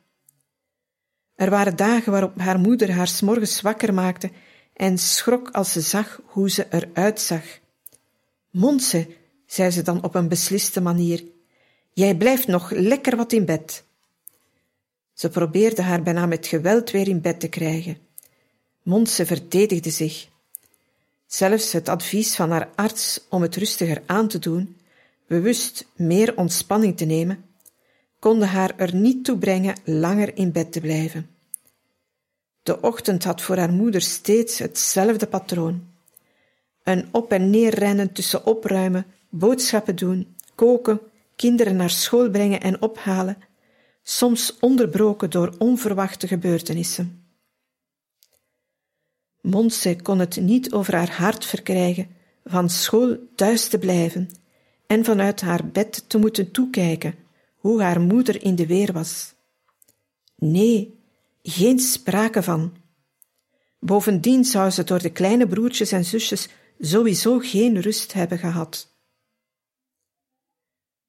Er 1.34 1.50
waren 1.50 1.76
dagen 1.76 2.12
waarop 2.12 2.38
haar 2.38 2.58
moeder 2.58 2.92
haar 2.92 3.08
s'morgens 3.08 3.60
wakker 3.60 3.94
maakte 3.94 4.30
en 4.72 4.98
schrok 4.98 5.50
als 5.50 5.72
ze 5.72 5.80
zag 5.80 6.20
hoe 6.24 6.50
ze 6.50 6.66
eruit 6.70 7.20
zag. 7.20 7.44
Monse, 8.50 9.06
zei 9.46 9.70
ze 9.70 9.82
dan 9.82 10.02
op 10.02 10.14
een 10.14 10.28
besliste 10.28 10.80
manier, 10.80 11.24
jij 11.92 12.16
blijft 12.16 12.46
nog 12.46 12.70
lekker 12.70 13.16
wat 13.16 13.32
in 13.32 13.44
bed. 13.44 13.84
Ze 15.12 15.28
probeerde 15.28 15.82
haar 15.82 16.02
bijna 16.02 16.26
met 16.26 16.46
geweld 16.46 16.90
weer 16.90 17.08
in 17.08 17.20
bed 17.20 17.40
te 17.40 17.48
krijgen. 17.48 17.98
Monse 18.82 19.26
verdedigde 19.26 19.90
zich. 19.90 20.28
Zelfs 21.26 21.72
het 21.72 21.88
advies 21.88 22.34
van 22.34 22.50
haar 22.50 22.68
arts 22.74 23.20
om 23.28 23.42
het 23.42 23.56
rustiger 23.56 24.02
aan 24.06 24.28
te 24.28 24.38
doen 24.38 24.76
bewust 25.26 25.86
meer 25.96 26.36
ontspanning 26.36 26.96
te 26.96 27.04
nemen, 27.04 27.44
konden 28.18 28.48
haar 28.48 28.72
er 28.76 28.94
niet 28.94 29.24
toe 29.24 29.38
brengen 29.38 29.76
langer 29.84 30.36
in 30.36 30.52
bed 30.52 30.72
te 30.72 30.80
blijven. 30.80 31.30
De 32.62 32.80
ochtend 32.80 33.24
had 33.24 33.42
voor 33.42 33.56
haar 33.56 33.72
moeder 33.72 34.00
steeds 34.00 34.58
hetzelfde 34.58 35.26
patroon. 35.26 35.86
Een 36.82 37.08
op 37.12 37.32
en 37.32 37.50
neer 37.50 37.74
rennen 37.74 38.12
tussen 38.12 38.46
opruimen, 38.46 39.06
boodschappen 39.28 39.96
doen, 39.96 40.36
koken, 40.54 41.00
kinderen 41.36 41.76
naar 41.76 41.90
school 41.90 42.30
brengen 42.30 42.60
en 42.60 42.82
ophalen, 42.82 43.38
soms 44.02 44.56
onderbroken 44.60 45.30
door 45.30 45.54
onverwachte 45.58 46.26
gebeurtenissen. 46.26 47.24
Monse 49.40 49.96
kon 50.02 50.18
het 50.18 50.40
niet 50.40 50.72
over 50.72 50.94
haar 50.94 51.10
hart 51.10 51.44
verkrijgen 51.44 52.08
van 52.44 52.70
school 52.70 53.16
thuis 53.34 53.68
te 53.68 53.78
blijven 53.78 54.28
en 54.86 55.04
vanuit 55.04 55.40
haar 55.40 55.66
bed 55.66 56.04
te 56.08 56.18
moeten 56.18 56.50
toekijken 56.50 57.14
hoe 57.56 57.82
haar 57.82 58.00
moeder 58.00 58.42
in 58.42 58.54
de 58.54 58.66
weer 58.66 58.92
was. 58.92 59.34
Nee, 60.36 61.00
geen 61.42 61.78
sprake 61.78 62.42
van. 62.42 62.76
Bovendien 63.78 64.44
zou 64.44 64.70
ze 64.70 64.84
door 64.84 65.02
de 65.02 65.10
kleine 65.10 65.46
broertjes 65.46 65.92
en 65.92 66.04
zusjes 66.04 66.48
sowieso 66.78 67.38
geen 67.38 67.80
rust 67.80 68.12
hebben 68.12 68.38
gehad. 68.38 68.94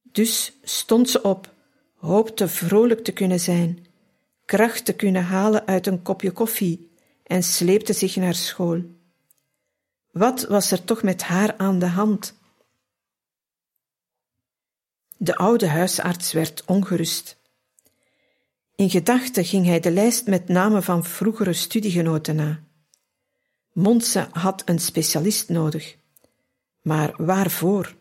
Dus 0.01 0.57
stond 0.63 1.09
ze 1.09 1.21
op, 1.21 1.53
hoopte 1.95 2.47
vrolijk 2.47 3.03
te 3.03 3.11
kunnen 3.11 3.39
zijn, 3.39 3.85
kracht 4.45 4.85
te 4.85 4.93
kunnen 4.93 5.23
halen 5.23 5.65
uit 5.67 5.87
een 5.87 6.01
kopje 6.01 6.31
koffie 6.31 6.91
en 7.23 7.43
sleepte 7.43 7.93
zich 7.93 8.15
naar 8.15 8.35
school. 8.35 8.81
Wat 10.11 10.43
was 10.43 10.71
er 10.71 10.83
toch 10.83 11.03
met 11.03 11.23
haar 11.23 11.57
aan 11.57 11.79
de 11.79 11.87
hand? 11.87 12.35
De 15.17 15.35
oude 15.35 15.67
huisarts 15.67 16.31
werd 16.31 16.63
ongerust. 16.65 17.37
In 18.75 18.89
gedachten 18.89 19.45
ging 19.45 19.65
hij 19.65 19.79
de 19.79 19.91
lijst 19.91 20.27
met 20.27 20.47
namen 20.47 20.83
van 20.83 21.05
vroegere 21.05 21.53
studiegenoten 21.53 22.35
na. 22.35 22.63
Monse 23.73 24.27
had 24.31 24.61
een 24.65 24.79
specialist 24.79 25.49
nodig. 25.49 25.97
Maar 26.81 27.13
waarvoor? 27.17 27.95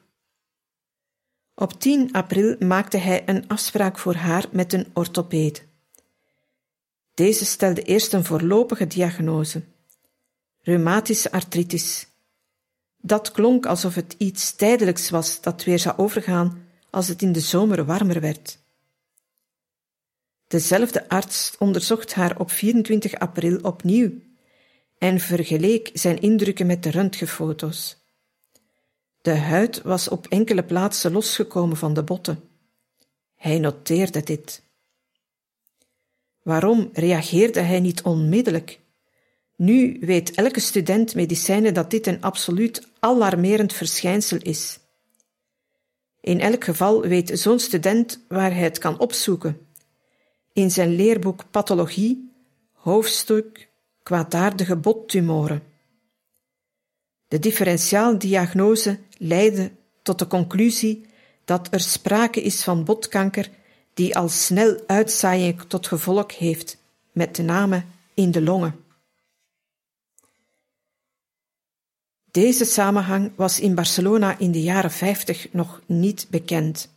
Op 1.55 1.81
10 1.81 2.13
april 2.13 2.57
maakte 2.59 2.97
hij 2.97 3.23
een 3.29 3.49
afspraak 3.49 3.99
voor 3.99 4.15
haar 4.15 4.45
met 4.51 4.73
een 4.73 4.87
orthopeed. 4.93 5.67
Deze 7.15 7.45
stelde 7.45 7.83
eerst 7.83 8.13
een 8.13 8.25
voorlopige 8.25 8.87
diagnose: 8.87 9.63
reumatische 10.61 11.33
artritis. 11.33 12.07
Dat 12.97 13.31
klonk 13.31 13.67
alsof 13.67 13.95
het 13.95 14.15
iets 14.19 14.55
tijdelijks 14.55 15.11
was 15.11 15.41
dat 15.41 15.65
weer 15.65 15.79
zou 15.79 15.99
overgaan 15.99 16.66
als 16.97 17.09
het 17.09 17.23
in 17.23 17.33
de 17.33 17.41
zomer 17.41 17.85
warmer 17.85 18.21
werd. 18.21 18.59
Dezelfde 20.47 21.09
arts 21.09 21.55
onderzocht 21.59 22.15
haar 22.15 22.39
op 22.39 22.51
24 22.51 23.15
april 23.15 23.59
opnieuw 23.61 24.11
en 24.99 25.21
vergeleek 25.21 25.91
zijn 25.93 26.21
indrukken 26.21 26.67
met 26.67 26.83
de 26.83 26.91
röntgenfoto's. 26.91 27.97
De 29.21 29.35
huid 29.35 29.83
was 29.83 30.09
op 30.09 30.27
enkele 30.27 30.65
plaatsen 30.65 31.13
losgekomen 31.13 31.77
van 31.77 31.95
de 31.95 32.03
botten. 32.03 32.41
Hij 33.35 33.59
noteerde 33.59 34.23
dit. 34.23 34.63
Waarom 36.43 36.91
reageerde 36.93 37.61
hij 37.61 37.81
niet 37.81 38.03
onmiddellijk? 38.03 38.81
Nu 39.57 39.99
weet 40.01 40.35
elke 40.35 40.61
student 40.61 41.15
medicijnen 41.15 41.75
dat 41.75 41.91
dit 41.91 42.07
een 42.07 42.23
absoluut 42.23 42.89
alarmerend 42.99 43.73
verschijnsel 43.73 44.39
is. 44.43 44.79
In 46.27 46.41
elk 46.41 46.65
geval 46.65 47.01
weet 47.01 47.39
zo'n 47.39 47.59
student 47.59 48.25
waar 48.29 48.51
hij 48.51 48.63
het 48.63 48.79
kan 48.79 48.99
opzoeken. 48.99 49.67
In 50.53 50.71
zijn 50.71 50.97
leerboek 50.97 51.45
Pathologie, 51.51 52.33
hoofdstuk 52.73 53.69
kwaadaardige 54.03 54.77
bottumoren. 54.77 55.63
De 57.29 57.39
differentiaaldiagnose 57.39 58.99
leidde 59.19 59.71
tot 60.03 60.19
de 60.19 60.27
conclusie 60.27 61.07
dat 61.45 61.69
er 61.71 61.81
sprake 61.81 62.43
is 62.43 62.65
van 62.65 62.85
botkanker 62.85 63.51
die 63.95 64.17
al 64.17 64.29
snel 64.29 64.83
uitzaaiing 64.87 65.61
tot 65.61 65.87
gevolg 65.87 66.39
heeft, 66.39 66.79
met 67.13 67.39
name 67.39 67.85
in 68.15 68.31
de 68.31 68.43
longen. 68.43 68.85
Deze 72.37 72.65
samenhang 72.65 73.33
was 73.37 73.61
in 73.61 73.75
Barcelona 73.75 74.39
in 74.39 74.53
de 74.53 74.63
jaren 74.63 74.91
50 74.91 75.53
nog 75.53 75.81
niet 75.87 76.27
bekend. 76.31 76.89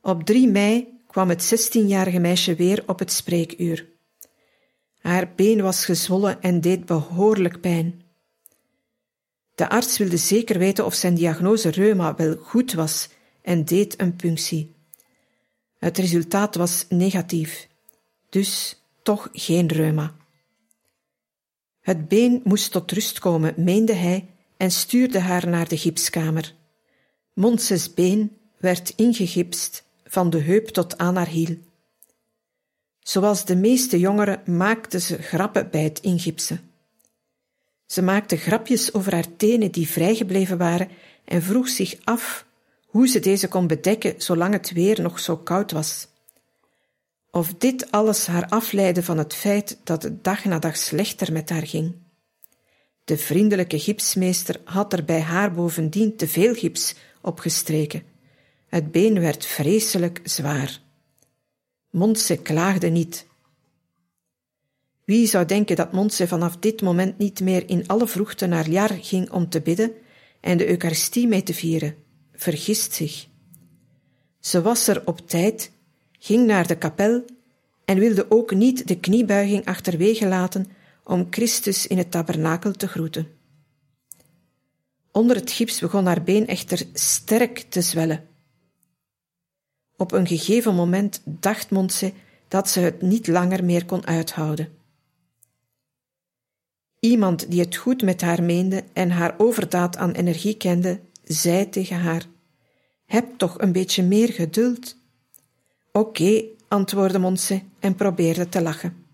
Op 0.00 0.24
3 0.24 0.48
mei 0.48 0.88
kwam 1.06 1.28
het 1.28 1.76
16-jarige 1.76 2.18
meisje 2.18 2.54
weer 2.54 2.82
op 2.86 2.98
het 2.98 3.12
spreekuur. 3.12 3.88
Haar 4.98 5.32
been 5.36 5.62
was 5.62 5.84
gezwollen 5.84 6.42
en 6.42 6.60
deed 6.60 6.84
behoorlijk 6.86 7.60
pijn. 7.60 8.02
De 9.54 9.68
arts 9.68 9.98
wilde 9.98 10.16
zeker 10.16 10.58
weten 10.58 10.84
of 10.84 10.94
zijn 10.94 11.14
diagnose 11.14 11.68
reuma 11.68 12.14
wel 12.14 12.36
goed 12.36 12.72
was 12.72 13.08
en 13.42 13.64
deed 13.64 14.00
een 14.00 14.16
punctie. 14.16 14.74
Het 15.78 15.98
resultaat 15.98 16.54
was 16.54 16.86
negatief, 16.88 17.68
dus 18.28 18.82
toch 19.02 19.28
geen 19.32 19.66
reuma. 19.66 20.17
Het 21.88 22.08
been 22.08 22.40
moest 22.44 22.72
tot 22.72 22.92
rust 22.92 23.18
komen, 23.18 23.54
meende 23.56 23.92
hij, 23.92 24.26
en 24.56 24.70
stuurde 24.70 25.18
haar 25.18 25.48
naar 25.48 25.68
de 25.68 25.76
gipskamer. 25.76 26.54
Monses 27.34 27.94
been 27.94 28.36
werd 28.58 28.92
ingegipst 28.96 29.84
van 30.04 30.30
de 30.30 30.40
heup 30.40 30.66
tot 30.68 30.98
aan 30.98 31.16
haar 31.16 31.28
hiel. 31.28 31.56
Zoals 33.00 33.44
de 33.44 33.56
meeste 33.56 33.98
jongeren 33.98 34.42
maakte 34.44 35.00
ze 35.00 35.22
grappen 35.22 35.70
bij 35.70 35.82
het 35.82 36.00
ingipsen. 36.00 36.60
Ze 37.86 38.02
maakte 38.02 38.36
grapjes 38.36 38.94
over 38.94 39.12
haar 39.12 39.36
tenen 39.36 39.70
die 39.70 39.88
vrijgebleven 39.88 40.58
waren 40.58 40.88
en 41.24 41.42
vroeg 41.42 41.68
zich 41.68 41.96
af 42.04 42.46
hoe 42.86 43.08
ze 43.08 43.20
deze 43.20 43.48
kon 43.48 43.66
bedekken 43.66 44.14
zolang 44.16 44.52
het 44.52 44.72
weer 44.72 45.02
nog 45.02 45.20
zo 45.20 45.36
koud 45.36 45.72
was. 45.72 46.08
Of 47.30 47.54
dit 47.54 47.90
alles 47.90 48.26
haar 48.26 48.48
afleidde 48.48 49.02
van 49.02 49.18
het 49.18 49.34
feit 49.34 49.78
dat 49.84 50.02
het 50.02 50.24
dag 50.24 50.44
na 50.44 50.58
dag 50.58 50.76
slechter 50.76 51.32
met 51.32 51.50
haar 51.50 51.66
ging. 51.66 51.94
De 53.04 53.18
vriendelijke 53.18 53.78
gipsmeester 53.78 54.60
had 54.64 54.92
er 54.92 55.04
bij 55.04 55.20
haar 55.20 55.52
bovendien 55.52 56.16
te 56.16 56.28
veel 56.28 56.54
gips 56.54 56.94
opgestreken. 57.20 58.02
Het 58.66 58.92
been 58.92 59.20
werd 59.20 59.46
vreselijk 59.46 60.20
zwaar. 60.24 60.80
Montse 61.90 62.36
klaagde 62.36 62.88
niet. 62.88 63.26
Wie 65.04 65.26
zou 65.26 65.44
denken 65.44 65.76
dat 65.76 65.92
Montse 65.92 66.28
vanaf 66.28 66.56
dit 66.56 66.82
moment 66.82 67.18
niet 67.18 67.40
meer 67.40 67.68
in 67.68 67.86
alle 67.86 68.06
vroegte 68.06 68.46
naar 68.46 68.70
Jar 68.70 68.90
ging 69.00 69.30
om 69.30 69.48
te 69.48 69.60
bidden 69.60 69.92
en 70.40 70.58
de 70.58 70.68
Eucharistie 70.68 71.28
mee 71.28 71.42
te 71.42 71.54
vieren? 71.54 71.96
Vergist 72.32 72.92
zich. 72.92 73.26
Ze 74.40 74.62
was 74.62 74.88
er 74.88 75.02
op 75.06 75.28
tijd, 75.28 75.72
ging 76.18 76.46
naar 76.46 76.66
de 76.66 76.78
kapel 76.78 77.24
en 77.84 77.98
wilde 77.98 78.30
ook 78.30 78.54
niet 78.54 78.88
de 78.88 79.00
kniebuiging 79.00 79.64
achterwege 79.64 80.26
laten 80.26 80.66
om 81.04 81.26
Christus 81.30 81.86
in 81.86 81.98
het 81.98 82.10
tabernakel 82.10 82.72
te 82.72 82.88
groeten. 82.88 83.28
Onder 85.12 85.36
het 85.36 85.50
gips 85.50 85.80
begon 85.80 86.06
haar 86.06 86.22
been 86.22 86.46
echter 86.46 86.82
sterk 86.92 87.58
te 87.58 87.80
zwellen. 87.80 88.26
Op 89.96 90.12
een 90.12 90.26
gegeven 90.26 90.74
moment 90.74 91.22
dacht 91.24 91.70
Montse 91.70 92.12
dat 92.48 92.68
ze 92.68 92.80
het 92.80 93.02
niet 93.02 93.26
langer 93.26 93.64
meer 93.64 93.84
kon 93.84 94.06
uithouden. 94.06 94.76
Iemand 97.00 97.50
die 97.50 97.60
het 97.60 97.76
goed 97.76 98.02
met 98.02 98.20
haar 98.20 98.42
meende 98.42 98.84
en 98.92 99.10
haar 99.10 99.34
overdaad 99.38 99.96
aan 99.96 100.12
energie 100.12 100.56
kende, 100.56 101.00
zei 101.24 101.68
tegen 101.68 101.96
haar: 101.96 102.26
Heb 103.04 103.38
toch 103.38 103.60
een 103.60 103.72
beetje 103.72 104.02
meer 104.02 104.28
geduld. 104.28 104.96
Oké, 105.98 106.44
antwoordde 106.68 107.18
Monse 107.18 107.62
en 107.78 107.94
probeerde 107.94 108.48
te 108.48 108.62
lachen. 108.62 109.06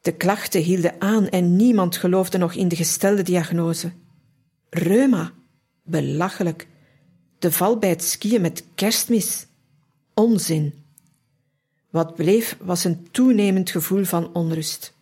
De 0.00 0.16
klachten 0.16 0.62
hielden 0.62 1.00
aan 1.00 1.28
en 1.28 1.56
niemand 1.56 1.96
geloofde 1.96 2.38
nog 2.38 2.54
in 2.54 2.68
de 2.68 2.76
gestelde 2.76 3.22
diagnose. 3.22 3.92
Reuma, 4.70 5.32
belachelijk. 5.82 6.68
De 7.38 7.52
val 7.52 7.78
bij 7.78 7.88
het 7.88 8.02
skiën 8.02 8.40
met 8.40 8.64
kerstmis. 8.74 9.46
Onzin. 10.14 10.84
Wat 11.90 12.14
bleef 12.14 12.56
was 12.60 12.84
een 12.84 13.10
toenemend 13.10 13.70
gevoel 13.70 14.04
van 14.04 14.34
onrust. 14.34 14.94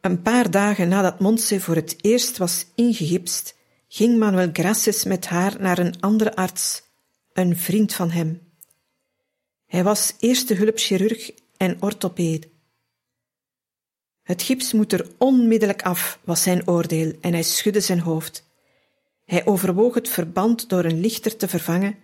Een 0.00 0.22
paar 0.22 0.50
dagen 0.50 0.88
nadat 0.88 1.20
Montse 1.20 1.60
voor 1.60 1.74
het 1.74 1.96
eerst 2.00 2.38
was 2.38 2.66
ingegipst, 2.74 3.56
ging 3.88 4.18
Manuel 4.18 4.50
Graces 4.52 5.04
met 5.04 5.26
haar 5.26 5.56
naar 5.60 5.78
een 5.78 6.00
andere 6.00 6.34
arts, 6.36 6.89
een 7.32 7.56
vriend 7.56 7.94
van 7.94 8.10
hem. 8.10 8.40
Hij 9.66 9.84
was 9.84 10.14
eerste 10.18 10.54
hulpchirurg 10.54 11.30
en 11.56 11.82
orthopeed. 11.82 12.48
Het 14.22 14.42
gips 14.42 14.72
moet 14.72 14.92
er 14.92 15.10
onmiddellijk 15.18 15.82
af, 15.82 16.18
was 16.24 16.42
zijn 16.42 16.68
oordeel, 16.68 17.12
en 17.20 17.32
hij 17.32 17.42
schudde 17.42 17.80
zijn 17.80 18.00
hoofd. 18.00 18.48
Hij 19.24 19.46
overwoog 19.46 19.94
het 19.94 20.08
verband 20.08 20.68
door 20.68 20.84
een 20.84 21.00
lichter 21.00 21.36
te 21.36 21.48
vervangen, 21.48 21.96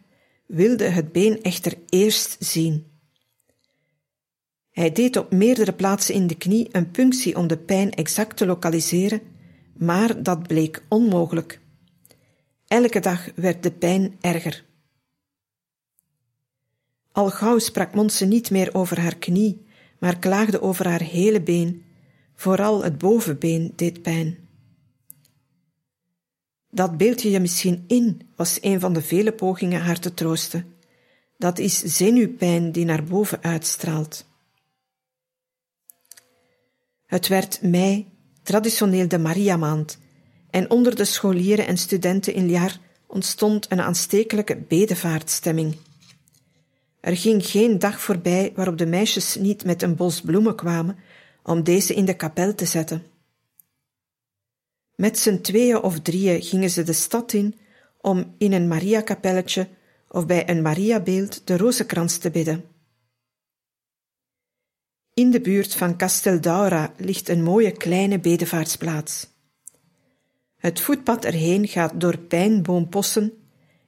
wilde 0.47 0.85
het 0.85 1.13
been 1.13 1.43
echter 1.43 1.75
eerst 1.89 2.37
zien. 2.39 2.87
Hij 4.71 4.93
deed 4.93 5.17
op 5.17 5.33
meerdere 5.33 5.73
plaatsen 5.73 6.15
in 6.15 6.27
de 6.27 6.37
knie 6.37 6.69
een 6.73 6.91
punctie 6.91 7.37
om 7.37 7.47
de 7.47 7.57
pijn 7.57 7.91
exact 7.91 8.37
te 8.37 8.47
lokaliseren, 8.47 9.21
maar 9.77 10.23
dat 10.23 10.47
bleek 10.47 10.83
onmogelijk. 10.89 11.61
Elke 12.67 13.01
dag 13.01 13.31
werd 13.35 13.63
de 13.63 13.71
pijn 13.71 14.17
erger. 14.21 14.66
Al 17.17 17.31
gauw 17.31 17.59
sprak 17.59 17.95
Monse 17.95 18.25
niet 18.25 18.51
meer 18.51 18.75
over 18.75 19.01
haar 19.01 19.17
knie, 19.17 19.65
maar 19.99 20.19
klaagde 20.19 20.63
over 20.63 20.89
haar 20.89 21.01
hele 21.01 21.41
been. 21.41 21.85
Vooral 22.35 22.85
het 22.85 22.99
bovenbeen 22.99 23.73
deed 23.77 24.03
pijn. 24.03 24.39
Dat 26.71 26.97
beeld 26.97 27.23
je 27.23 27.31
je 27.31 27.41
misschien 27.41 27.85
in, 27.87 28.29
was 28.35 28.59
een 28.61 28.81
van 28.81 28.93
de 28.93 29.03
vele 29.03 29.33
pogingen 29.33 29.81
haar 29.81 29.99
te 29.99 30.15
troosten. 30.15 30.75
Dat 31.39 31.59
is 31.59 31.79
zenuwpijn 31.79 32.73
die 32.73 32.85
naar 32.85 33.05
boven 33.05 33.43
uitstraalt. 33.43 34.27
Het 37.07 37.29
werd 37.29 37.63
mei, 37.63 38.09
traditioneel 38.43 39.09
de 39.09 39.19
Mariamaand, 39.19 39.99
en 40.51 40.71
onder 40.71 40.97
de 40.97 41.05
scholieren 41.05 41.67
en 41.67 41.79
studenten 41.79 42.35
in 42.35 42.47
Liar 42.47 42.79
ontstond 43.07 43.71
een 43.71 43.81
aanstekelijke 43.81 44.57
bedevaartstemming. 44.57 45.77
Er 47.07 47.17
ging 47.17 47.47
geen 47.47 47.79
dag 47.79 48.01
voorbij 48.01 48.53
waarop 48.55 48.79
de 48.79 48.87
meisjes 48.87 49.37
niet 49.37 49.65
met 49.65 49.83
een 49.83 49.97
bos 49.97 50.21
bloemen 50.21 50.57
kwamen 50.57 50.97
om 51.43 51.63
deze 51.63 51.95
in 51.95 52.05
de 52.05 52.15
kapel 52.15 52.55
te 52.55 52.65
zetten. 52.65 53.03
Met 54.95 55.19
z'n 55.19 55.41
tweeën 55.41 55.83
of 55.83 56.01
drieën 56.01 56.43
gingen 56.43 56.71
ze 56.71 56.83
de 56.83 56.93
stad 56.93 57.33
in 57.33 57.55
om 58.01 58.35
in 58.39 58.53
een 58.53 58.69
Maria-kapelletje 58.69 59.69
of 60.09 60.27
bij 60.27 60.49
een 60.49 60.63
Mariabeeld 60.63 61.47
de 61.47 61.57
rozenkrans 61.57 62.19
te 62.19 62.31
bidden. 62.31 62.65
In 65.15 65.31
de 65.31 65.41
buurt 65.41 65.75
van 65.75 65.97
Casteldaura 65.97 66.93
ligt 66.97 67.29
een 67.29 67.43
mooie 67.43 67.73
kleine 67.73 68.19
bedevaartsplaats. 68.19 69.29
Het 70.57 70.81
voetpad 70.81 71.25
erheen 71.25 71.69
gaat 71.69 72.01
door 72.01 72.19
pijnboompossen 72.19 73.33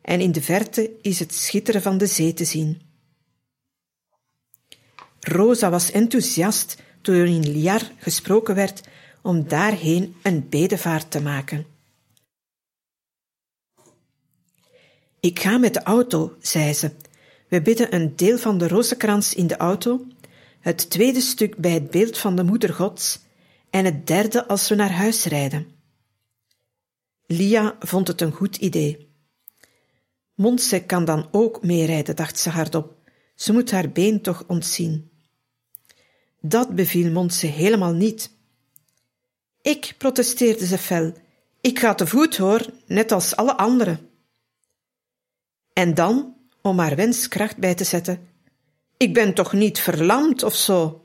en 0.03 0.21
in 0.21 0.33
de 0.33 0.43
verte 0.43 0.91
is 1.01 1.19
het 1.19 1.35
schitteren 1.35 1.83
van 1.83 1.99
de 1.99 2.07
zee 2.07 2.35
te 2.35 2.45
zien. 2.45 2.88
Rosa 5.29 5.71
was 5.71 5.91
enthousiast 5.91 6.83
toen 7.01 7.15
er 7.15 7.27
in 7.27 7.51
Liar 7.51 7.83
gesproken 7.99 8.55
werd 8.55 8.81
om 9.23 9.49
daarheen 9.49 10.15
een 10.23 10.49
bedevaart 10.49 11.11
te 11.11 11.21
maken. 11.21 11.67
Ik 15.21 15.41
ga 15.41 15.59
met 15.59 15.75
de 15.75 15.83
auto, 15.83 16.37
zei 16.41 16.73
ze. 16.73 16.91
We 17.49 17.63
bidden 17.63 17.95
een 17.95 18.17
deel 18.17 18.39
van 18.39 18.59
de 18.59 18.69
rozenkrans 18.69 19.35
in 19.35 19.47
de 19.47 19.57
auto 19.57 20.07
het 20.61 20.91
tweede 20.91 21.21
stuk 21.21 21.57
bij 21.57 21.71
het 21.71 21.91
beeld 21.91 22.19
van 22.19 22.37
de 22.37 22.43
Moeder 22.43 22.75
Gods 22.75 23.21
en 23.71 23.85
het 23.85 24.07
derde 24.07 24.47
als 24.47 24.69
we 24.69 24.75
naar 24.75 24.93
huis 24.93 25.25
rijden. 25.25 25.67
Lia 27.27 27.77
vond 27.79 28.09
het 28.09 28.21
een 28.21 28.33
goed 28.33 28.57
idee. 28.57 29.09
Montse 30.35 30.81
kan 30.81 31.05
dan 31.05 31.29
ook 31.31 31.63
meerijden, 31.63 32.17
dacht 32.17 32.39
ze 32.39 32.51
hardop. 32.51 32.97
Ze 33.35 33.53
moet 33.53 33.71
haar 33.71 33.91
been 33.91 34.23
toch 34.23 34.45
ontzien. 34.47 35.08
Dat 36.41 36.75
beviel 36.75 37.13
Montse 37.13 37.47
helemaal 37.47 37.93
niet. 37.93 38.37
Ik, 39.63 39.95
protesteerde 39.99 40.67
ze 40.67 40.79
fel, 40.79 41.13
ik 41.61 41.79
ga 41.79 41.95
te 41.95 42.07
voet 42.07 42.37
hoor, 42.37 42.67
net 42.87 43.13
als 43.13 43.37
alle 43.37 43.57
anderen. 43.57 44.11
En 45.73 45.95
dan, 45.95 46.37
om 46.63 46.79
haar 46.79 46.97
wens 46.97 47.29
kracht 47.29 47.57
bij 47.57 47.75
te 47.75 47.85
zetten, 47.85 48.29
ik 48.97 49.15
ben 49.15 49.35
toch 49.35 49.53
niet 49.53 49.81
verlamd 49.81 50.43
of 50.43 50.55
zo? 50.55 51.03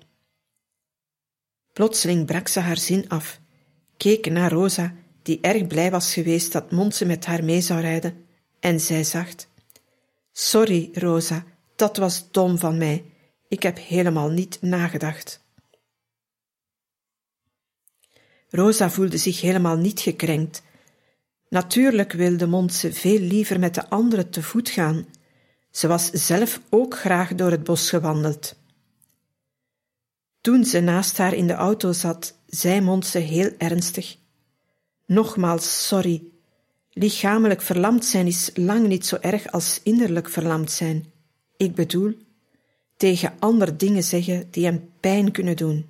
Plotseling 1.73 2.25
brak 2.25 2.47
ze 2.47 2.59
haar 2.59 2.77
zin 2.77 3.09
af, 3.09 3.39
keek 3.97 4.31
naar 4.31 4.51
Rosa, 4.51 4.93
die 5.21 5.39
erg 5.41 5.67
blij 5.67 5.91
was 5.91 6.13
geweest 6.13 6.51
dat 6.51 6.71
Monse 6.71 7.05
met 7.05 7.25
haar 7.25 7.43
mee 7.43 7.61
zou 7.61 7.81
rijden, 7.81 8.25
en 8.59 8.79
zei 8.79 9.03
zacht: 9.03 9.47
Sorry, 10.31 10.89
Rosa, 10.93 11.43
dat 11.75 11.97
was 11.97 12.31
dom 12.31 12.57
van 12.57 12.77
mij. 12.77 13.05
Ik 13.53 13.63
heb 13.63 13.77
helemaal 13.77 14.29
niet 14.29 14.57
nagedacht. 14.61 15.41
Rosa 18.49 18.89
voelde 18.89 19.17
zich 19.17 19.41
helemaal 19.41 19.77
niet 19.77 19.99
gekrenkt. 19.99 20.61
Natuurlijk 21.49 22.11
wilde 22.11 22.47
Monse 22.47 22.93
veel 22.93 23.19
liever 23.19 23.59
met 23.59 23.75
de 23.75 23.89
anderen 23.89 24.29
te 24.29 24.43
voet 24.43 24.69
gaan. 24.69 25.05
Ze 25.71 25.87
was 25.87 26.09
zelf 26.09 26.61
ook 26.69 26.97
graag 26.97 27.35
door 27.35 27.51
het 27.51 27.63
bos 27.63 27.89
gewandeld. 27.89 28.55
Toen 30.41 30.65
ze 30.65 30.79
naast 30.79 31.17
haar 31.17 31.33
in 31.33 31.47
de 31.47 31.53
auto 31.53 31.91
zat, 31.91 32.37
zei 32.45 32.81
Monse 32.81 33.19
heel 33.19 33.51
ernstig: 33.57 34.17
Nogmaals 35.05 35.87
sorry. 35.87 36.23
Lichamelijk 36.91 37.61
verlamd 37.61 38.05
zijn 38.05 38.27
is 38.27 38.51
lang 38.53 38.87
niet 38.87 39.05
zo 39.05 39.17
erg 39.21 39.51
als 39.51 39.79
innerlijk 39.83 40.29
verlamd 40.29 40.71
zijn. 40.71 41.11
Ik 41.57 41.75
bedoel, 41.75 42.15
tegen 43.03 43.33
andere 43.39 43.75
dingen 43.75 44.03
zeggen 44.03 44.47
die 44.51 44.65
hem 44.65 44.89
pijn 44.99 45.31
kunnen 45.31 45.55
doen. 45.55 45.89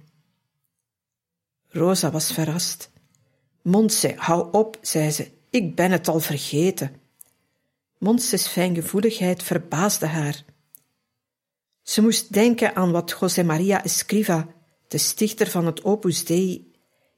Rosa 1.67 2.12
was 2.12 2.32
verrast. 2.32 2.91
Montse, 3.62 4.13
hou 4.15 4.52
op, 4.52 4.78
zei 4.82 5.12
ze, 5.12 5.32
ik 5.49 5.76
ben 5.76 5.91
het 5.91 6.08
al 6.08 6.19
vergeten. 6.19 6.95
Montse's 7.97 8.47
fijngevoeligheid 8.47 9.43
verbaasde 9.43 10.06
haar. 10.06 10.43
Ze 11.82 12.02
moest 12.02 12.34
denken 12.34 12.76
aan 12.76 12.91
wat 12.91 13.17
José 13.19 13.43
Maria 13.43 13.84
Escriva, 13.84 14.47
de 14.88 14.97
stichter 14.97 15.49
van 15.49 15.65
het 15.65 15.84
Opus 15.84 16.26
Dei, 16.26 16.71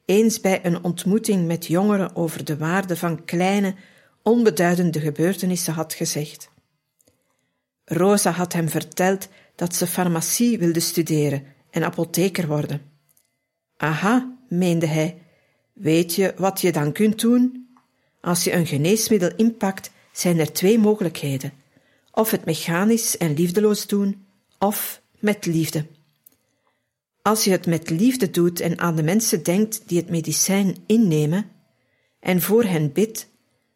eens 0.06 0.40
bij 0.40 0.66
een 0.66 0.84
ontmoeting 0.84 1.48
met 1.48 1.66
jongeren 1.66 2.16
over 2.16 2.46
de 2.46 2.58
waarde 2.58 2.98
van 2.98 3.26
kleine, 3.26 3.76
onbeduidende 4.24 5.00
gebeurtenissen 5.00 5.74
had 5.74 5.94
gezegd. 5.94 6.50
Rosa 7.86 8.32
had 8.32 8.54
hem 8.54 8.70
verteld 8.70 9.28
dat 9.56 9.76
ze 9.76 9.88
farmacie 9.88 10.58
wilde 10.58 10.80
studeren 10.80 11.44
en 11.70 11.84
apotheker 11.84 12.48
worden. 12.48 12.82
Aha, 13.78 14.38
meende 14.50 14.86
hij, 14.86 15.22
weet 15.74 16.16
je 16.16 16.34
wat 16.38 16.62
je 16.62 16.72
dan 16.72 16.92
kunt 16.92 17.22
doen? 17.22 17.68
Als 18.22 18.44
je 18.44 18.54
een 18.54 18.68
geneesmiddel 18.68 19.36
inpakt, 19.36 19.92
zijn 20.12 20.40
er 20.40 20.54
twee 20.54 20.80
mogelijkheden: 20.80 21.54
of 22.12 22.32
het 22.32 22.46
mechanisch 22.46 23.18
en 23.18 23.34
liefdeloos 23.34 23.88
doen, 23.88 24.26
of 24.60 25.02
met 25.20 25.46
liefde. 25.46 25.86
Als 27.22 27.44
je 27.44 27.52
het 27.52 27.66
met 27.66 27.90
liefde 27.90 28.30
doet 28.30 28.60
en 28.60 28.80
aan 28.80 28.96
de 28.96 29.04
mensen 29.04 29.44
denkt 29.44 29.82
die 29.86 29.98
het 29.98 30.10
medicijn 30.10 30.78
innemen, 30.86 31.50
en 32.20 32.42
voor 32.42 32.64
hen 32.64 32.92
bidt, 32.92 33.30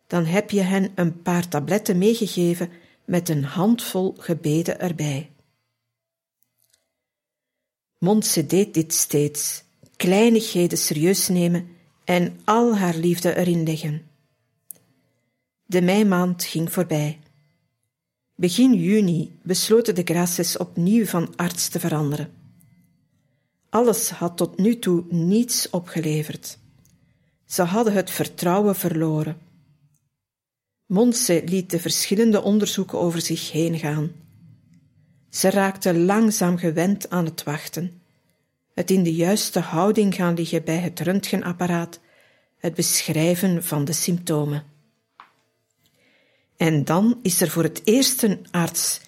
dan 0.07 0.25
heb 0.25 0.49
je 0.49 0.61
hen 0.61 0.91
een 0.95 1.21
paar 1.21 1.47
tabletten 1.47 1.97
meegegeven 1.97 2.69
met 3.05 3.29
een 3.29 3.43
handvol 3.43 4.15
gebeden 4.17 4.79
erbij. 4.79 5.31
Montse 7.99 8.45
deed 8.45 8.73
dit 8.73 8.93
steeds, 8.93 9.63
kleinigheden 9.95 10.77
serieus 10.77 11.27
nemen 11.27 11.67
en 12.03 12.39
al 12.43 12.77
haar 12.77 12.95
liefde 12.95 13.35
erin 13.35 13.63
leggen. 13.63 14.07
De 15.65 15.81
meimaand 15.81 16.43
ging 16.43 16.71
voorbij. 16.71 17.19
Begin 18.35 18.73
juni 18.73 19.38
besloten 19.41 19.95
de 19.95 20.01
Graces 20.03 20.57
opnieuw 20.57 21.05
van 21.05 21.35
arts 21.35 21.67
te 21.67 21.79
veranderen. 21.79 22.31
Alles 23.69 24.09
had 24.09 24.38
tot 24.38 24.57
nu 24.57 24.79
toe 24.79 25.03
niets 25.09 25.69
opgeleverd. 25.69 26.57
Ze 27.45 27.62
hadden 27.62 27.93
het 27.93 28.12
vertrouwen 28.12 28.75
verloren. 28.75 29.38
Monse 30.85 31.41
liet 31.45 31.69
de 31.69 31.79
verschillende 31.79 32.41
onderzoeken 32.41 32.99
over 32.99 33.21
zich 33.21 33.51
heen 33.51 33.79
gaan. 33.79 34.12
Ze 35.29 35.49
raakte 35.49 35.93
langzaam 35.93 36.57
gewend 36.57 37.09
aan 37.09 37.25
het 37.25 37.43
wachten, 37.43 38.01
het 38.73 38.91
in 38.91 39.03
de 39.03 39.13
juiste 39.13 39.59
houding 39.59 40.15
gaan 40.15 40.33
liggen 40.33 40.63
bij 40.63 40.77
het 40.77 40.99
röntgenapparaat, 40.99 41.99
het 42.57 42.73
beschrijven 42.73 43.63
van 43.63 43.85
de 43.85 43.93
symptomen. 43.93 44.63
En 46.57 46.85
dan 46.85 47.19
is 47.21 47.41
er 47.41 47.49
voor 47.49 47.63
het 47.63 47.81
eerst 47.83 48.23
een 48.23 48.47
arts 48.51 49.01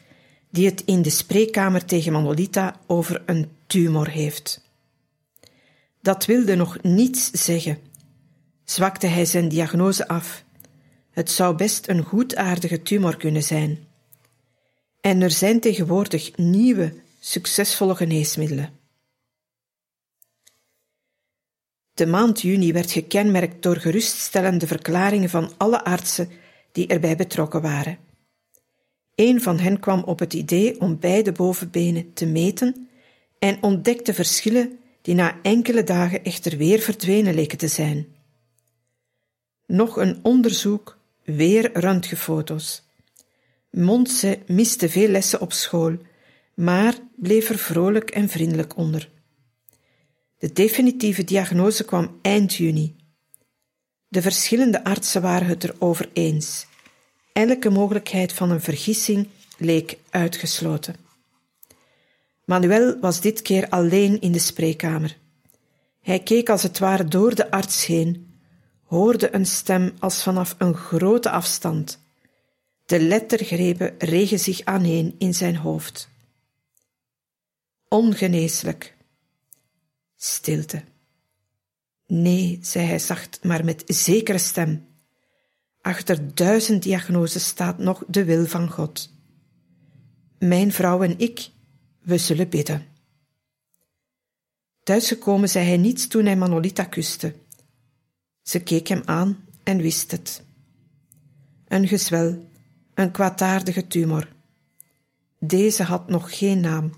die 0.50 0.66
het 0.66 0.84
in 0.86 1.02
de 1.02 1.10
spreekkamer 1.10 1.86
tegen 1.86 2.12
Manolita 2.12 2.80
over 2.88 3.24
een 3.26 3.50
tumor 3.68 4.10
heeft. 4.10 4.70
Dat 6.02 6.26
wilde 6.26 6.56
nog 6.56 6.82
niets 6.82 7.32
zeggen. 7.32 7.78
Zwakte 8.64 9.08
hij 9.08 9.26
zijn 9.26 9.48
diagnose 9.48 10.08
af. 10.08 10.44
Het 11.12 11.32
zou 11.32 11.56
best 11.56 11.88
een 11.88 12.04
goedaardige 12.04 12.82
tumor 12.82 13.18
kunnen 13.18 13.44
zijn. 13.44 13.88
En 15.02 15.22
er 15.22 15.32
zijn 15.32 15.60
tegenwoordig 15.60 16.38
nieuwe, 16.38 16.94
succesvolle 17.20 17.96
geneesmiddelen. 17.96 18.80
De 21.94 22.06
maand 22.06 22.42
juni 22.42 22.74
werd 22.74 22.92
gekenmerkt 22.92 23.64
door 23.64 23.76
geruststellende 23.76 24.68
verklaringen 24.68 25.30
van 25.30 25.52
alle 25.58 25.84
artsen 25.84 26.30
die 26.72 26.88
erbij 26.88 27.16
betrokken 27.16 27.62
waren. 27.62 27.98
Een 29.16 29.42
van 29.42 29.60
hen 29.60 29.80
kwam 29.80 30.04
op 30.04 30.20
het 30.20 30.34
idee 30.34 30.82
om 30.82 31.00
beide 31.00 31.32
bovenbenen 31.32 32.14
te 32.14 32.26
meten 32.26 32.90
en 33.40 33.64
ontdekte 33.64 34.14
verschillen 34.14 34.80
die 35.02 35.16
na 35.16 35.40
enkele 35.42 35.84
dagen 35.84 36.24
echter 36.24 36.58
weer 36.58 36.80
verdwenen 36.80 37.34
leken 37.34 37.58
te 37.58 37.68
zijn. 37.68 38.08
Nog 39.66 39.98
een 39.98 40.20
onderzoek, 40.22 40.98
weer 41.24 41.72
röntgenfoto's. 41.74 42.84
Montse 43.72 44.40
miste 44.48 44.90
veel 44.90 45.08
lessen 45.08 45.42
op 45.42 45.54
school, 45.54 45.98
maar 46.54 46.98
bleef 47.16 47.50
er 47.50 47.58
vrolijk 47.58 48.10
en 48.10 48.30
vriendelijk 48.30 48.78
onder. 48.78 49.10
De 50.38 50.52
definitieve 50.52 51.24
diagnose 51.24 51.86
kwam 51.86 52.20
eind 52.22 52.54
juni. 52.54 52.96
De 54.08 54.22
verschillende 54.22 54.84
artsen 54.84 55.22
waren 55.22 55.48
het 55.48 55.64
erover 55.64 56.10
eens. 56.14 56.66
Elke 57.34 57.70
mogelijkheid 57.70 58.34
van 58.34 58.52
een 58.52 58.62
vergissing 58.62 59.28
leek 59.58 59.98
uitgesloten. 60.10 60.96
Manuel 62.46 63.00
was 63.00 63.22
dit 63.22 63.42
keer 63.42 63.70
alleen 63.70 64.22
in 64.22 64.32
de 64.32 64.40
spreekkamer. 64.40 65.18
Hij 66.02 66.20
keek 66.20 66.50
als 66.50 66.64
het 66.64 66.80
ware 66.80 67.06
door 67.06 67.36
de 67.36 67.52
arts 67.52 67.86
heen, 67.86 68.40
hoorde 68.84 69.36
een 69.36 69.46
stem 69.46 69.94
als 70.00 70.24
vanaf 70.24 70.56
een 70.58 70.76
grote 70.76 71.30
afstand. 71.30 72.01
De 72.92 73.00
lettergrepen 73.00 73.96
regen 73.98 74.40
zich 74.40 74.62
aaneen 74.64 75.16
in 75.18 75.34
zijn 75.34 75.56
hoofd. 75.56 76.10
Ongeneeslijk. 77.88 78.96
Stilte. 80.16 80.84
Nee, 82.08 82.60
zei 82.62 82.86
hij 82.86 83.00
zacht, 83.00 83.44
maar 83.44 83.66
met 83.66 83.84
zekere 83.86 84.38
stem. 84.38 84.88
Achter 85.82 86.36
duizend 86.36 86.84
diagnoses 86.84 87.46
staat 87.46 87.78
nog 87.78 88.04
de 88.08 88.24
wil 88.24 88.46
van 88.46 88.70
God. 88.70 89.14
Mijn 90.40 90.72
vrouw 90.72 91.04
en 91.04 91.20
ik, 91.20 91.50
we 92.02 92.18
zullen 92.18 92.50
bidden. 92.50 92.86
Thuisgekomen 94.84 95.50
zei 95.50 95.68
hij 95.68 95.78
niets 95.78 96.08
toen 96.08 96.26
hij 96.26 96.38
Manolita 96.38 96.84
kuste. 96.84 97.36
Ze 98.42 98.60
keek 98.60 98.88
hem 98.88 99.02
aan 99.06 99.46
en 99.64 99.78
wist 99.78 100.12
het. 100.12 100.44
Een 101.68 101.88
gezwel, 101.88 102.50
een 102.94 103.12
kwaadaardige 103.12 103.88
tumor. 103.88 104.28
Deze 105.40 105.84
had 105.84 106.10
nog 106.10 106.38
geen 106.38 106.60
naam. 106.60 106.92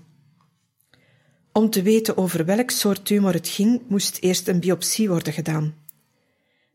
Om 1.52 1.70
te 1.70 1.82
weten 1.82 2.16
over 2.16 2.44
welk 2.44 2.70
soort 2.70 3.04
tumor 3.04 3.32
het 3.32 3.48
ging, 3.48 3.82
moest 3.88 4.18
eerst 4.18 4.48
een 4.48 4.60
biopsie 4.60 5.08
worden 5.08 5.32
gedaan. 5.32 5.74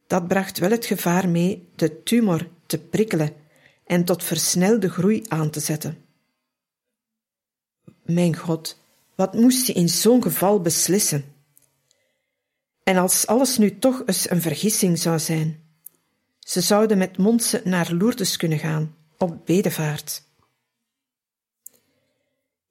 Dat 0.07 0.27
bracht 0.27 0.59
wel 0.59 0.71
het 0.71 0.85
gevaar 0.85 1.29
mee 1.29 1.69
de 1.75 2.03
tumor 2.03 2.47
te 2.65 2.79
prikkelen 2.79 3.33
en 3.85 4.05
tot 4.05 4.23
versnelde 4.23 4.89
groei 4.89 5.23
aan 5.27 5.49
te 5.49 5.59
zetten. 5.59 5.97
Mijn 8.05 8.35
God, 8.35 8.81
wat 9.15 9.33
moest 9.33 9.67
je 9.67 9.73
in 9.73 9.89
zo'n 9.89 10.21
geval 10.21 10.61
beslissen? 10.61 11.23
En 12.83 12.97
als 12.97 13.27
alles 13.27 13.57
nu 13.57 13.79
toch 13.79 14.03
eens 14.05 14.29
een 14.29 14.41
vergissing 14.41 14.99
zou 14.99 15.19
zijn? 15.19 15.63
Ze 16.39 16.61
zouden 16.61 16.97
met 16.97 17.17
Monse 17.17 17.61
naar 17.63 17.93
Lourdes 17.93 18.37
kunnen 18.37 18.59
gaan, 18.59 18.95
op 19.19 19.45
bedevaart. 19.45 20.23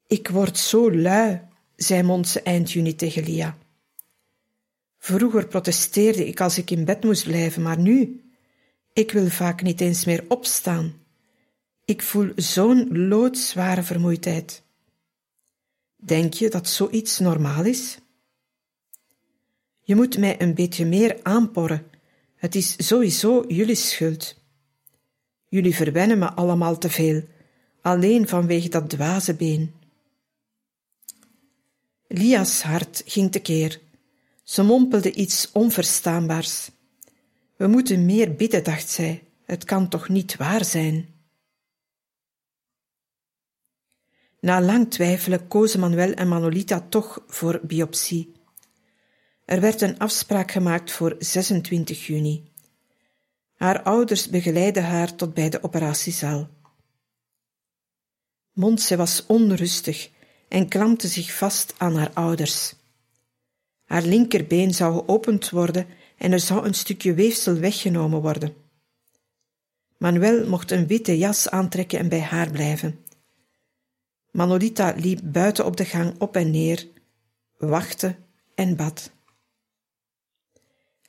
Ik 0.07 0.27
word 0.27 0.57
zo 0.57 0.91
lui, 0.91 1.41
zei 1.75 2.03
Monse 2.03 2.41
eind 2.41 2.71
juni 2.71 2.95
tegen 2.95 3.23
Lia. 3.23 3.57
Vroeger 4.97 5.47
protesteerde 5.47 6.27
ik 6.27 6.41
als 6.41 6.57
ik 6.57 6.71
in 6.71 6.85
bed 6.85 7.03
moest 7.03 7.23
blijven, 7.23 7.61
maar 7.61 7.79
nu, 7.79 8.23
ik 8.93 9.11
wil 9.11 9.27
vaak 9.27 9.61
niet 9.61 9.81
eens 9.81 10.05
meer 10.05 10.25
opstaan. 10.27 10.93
Ik 11.85 12.01
voel 12.01 12.31
zo'n 12.35 13.07
loodzware 13.07 13.83
vermoeidheid. 13.83 14.63
Denk 15.95 16.33
je 16.33 16.49
dat 16.49 16.67
zoiets 16.67 17.19
normaal 17.19 17.65
is? 17.65 17.97
Je 19.81 19.95
moet 19.95 20.17
mij 20.17 20.41
een 20.41 20.53
beetje 20.53 20.85
meer 20.85 21.19
aanporren. 21.23 21.85
Het 22.35 22.55
is 22.55 22.87
sowieso 22.87 23.45
jullie 23.47 23.75
schuld. 23.75 24.38
Jullie 25.49 25.75
verwennen 25.75 26.19
me 26.19 26.31
allemaal 26.33 26.77
te 26.77 26.89
veel, 26.89 27.23
alleen 27.81 28.27
vanwege 28.27 28.69
dat 28.69 28.89
dwaze 28.89 29.33
been. 29.33 29.73
Lia's 32.07 32.61
hart 32.61 33.03
ging 33.05 33.31
tekeer. 33.31 33.81
Ze 34.43 34.63
mompelde 34.63 35.13
iets 35.13 35.51
onverstaanbaars. 35.51 36.71
We 37.55 37.67
moeten 37.67 38.05
meer 38.05 38.35
bidden, 38.35 38.63
dacht 38.63 38.89
zij. 38.89 39.23
Het 39.45 39.63
kan 39.63 39.89
toch 39.89 40.09
niet 40.09 40.35
waar 40.35 40.65
zijn? 40.65 41.07
Na 44.39 44.61
lang 44.61 44.91
twijfelen 44.91 45.47
kozen 45.47 45.79
Manuel 45.79 46.13
en 46.13 46.27
Manolita 46.27 46.85
toch 46.89 47.23
voor 47.27 47.59
biopsie. 47.63 48.31
Er 49.45 49.61
werd 49.61 49.81
een 49.81 49.99
afspraak 49.99 50.51
gemaakt 50.51 50.91
voor 50.91 51.15
26 51.19 52.05
juni. 52.07 52.51
Haar 53.59 53.83
ouders 53.83 54.29
begeleidden 54.29 54.83
haar 54.83 55.15
tot 55.15 55.33
bij 55.33 55.49
de 55.49 55.63
operatiezaal. 55.63 56.49
Montse 58.53 58.97
was 58.97 59.25
onrustig 59.25 60.09
en 60.47 60.67
klampte 60.67 61.07
zich 61.07 61.37
vast 61.37 61.73
aan 61.77 61.95
haar 61.95 62.11
ouders. 62.13 62.73
Haar 63.85 64.01
linkerbeen 64.01 64.73
zou 64.73 64.93
geopend 64.93 65.49
worden 65.49 65.87
en 66.17 66.31
er 66.31 66.39
zou 66.39 66.65
een 66.65 66.73
stukje 66.73 67.13
weefsel 67.13 67.53
weggenomen 67.53 68.21
worden. 68.21 68.55
Manuel 69.97 70.47
mocht 70.47 70.71
een 70.71 70.87
witte 70.87 71.17
jas 71.17 71.49
aantrekken 71.49 71.99
en 71.99 72.09
bij 72.09 72.21
haar 72.21 72.51
blijven. 72.51 72.99
Manolita 74.31 74.93
liep 74.97 75.19
buiten 75.23 75.65
op 75.65 75.77
de 75.77 75.85
gang 75.85 76.19
op 76.19 76.35
en 76.35 76.51
neer, 76.51 76.87
wachtte 77.57 78.15
en 78.55 78.75
bad. 78.75 79.11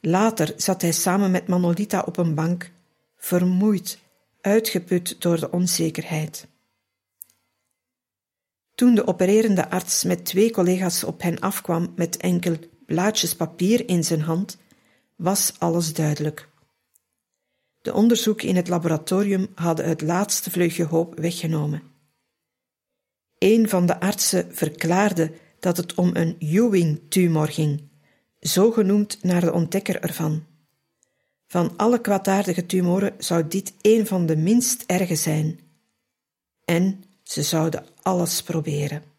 Later 0.00 0.52
zat 0.56 0.82
hij 0.82 0.92
samen 0.92 1.30
met 1.30 1.48
Manolita 1.48 2.02
op 2.06 2.16
een 2.16 2.34
bank, 2.34 2.70
vermoeid, 3.16 3.98
uitgeput 4.40 5.20
door 5.20 5.40
de 5.40 5.50
onzekerheid. 5.50 6.46
Toen 8.74 8.94
de 8.94 9.06
opererende 9.06 9.70
arts 9.70 10.04
met 10.04 10.24
twee 10.24 10.50
collega's 10.50 11.04
op 11.04 11.22
hen 11.22 11.38
afkwam 11.38 11.92
met 11.96 12.16
enkel 12.16 12.56
blaadjes 12.86 13.36
papier 13.36 13.88
in 13.88 14.04
zijn 14.04 14.20
hand, 14.20 14.58
was 15.16 15.52
alles 15.58 15.94
duidelijk. 15.94 16.48
De 17.82 17.94
onderzoeken 17.94 18.48
in 18.48 18.56
het 18.56 18.68
laboratorium 18.68 19.48
hadden 19.54 19.88
het 19.88 20.00
laatste 20.00 20.50
vleugje 20.50 20.84
hoop 20.84 21.18
weggenomen. 21.18 21.82
Een 23.38 23.68
van 23.68 23.86
de 23.86 24.00
artsen 24.00 24.54
verklaarde 24.54 25.32
dat 25.58 25.76
het 25.76 25.94
om 25.94 26.10
een 26.12 26.36
Ewing-tumor 26.38 27.48
ging, 27.48 27.89
zo 28.40 28.70
genoemd 28.70 29.22
naar 29.22 29.40
de 29.40 29.52
ontdekker 29.52 30.00
ervan. 30.00 30.44
Van 31.46 31.76
alle 31.76 32.00
kwaadaardige 32.00 32.66
tumoren 32.66 33.14
zou 33.18 33.48
dit 33.48 33.72
een 33.80 34.06
van 34.06 34.26
de 34.26 34.36
minst 34.36 34.84
erge 34.86 35.16
zijn. 35.16 35.60
En 36.64 37.04
ze 37.22 37.42
zouden 37.42 37.86
alles 38.02 38.42
proberen. 38.42 39.09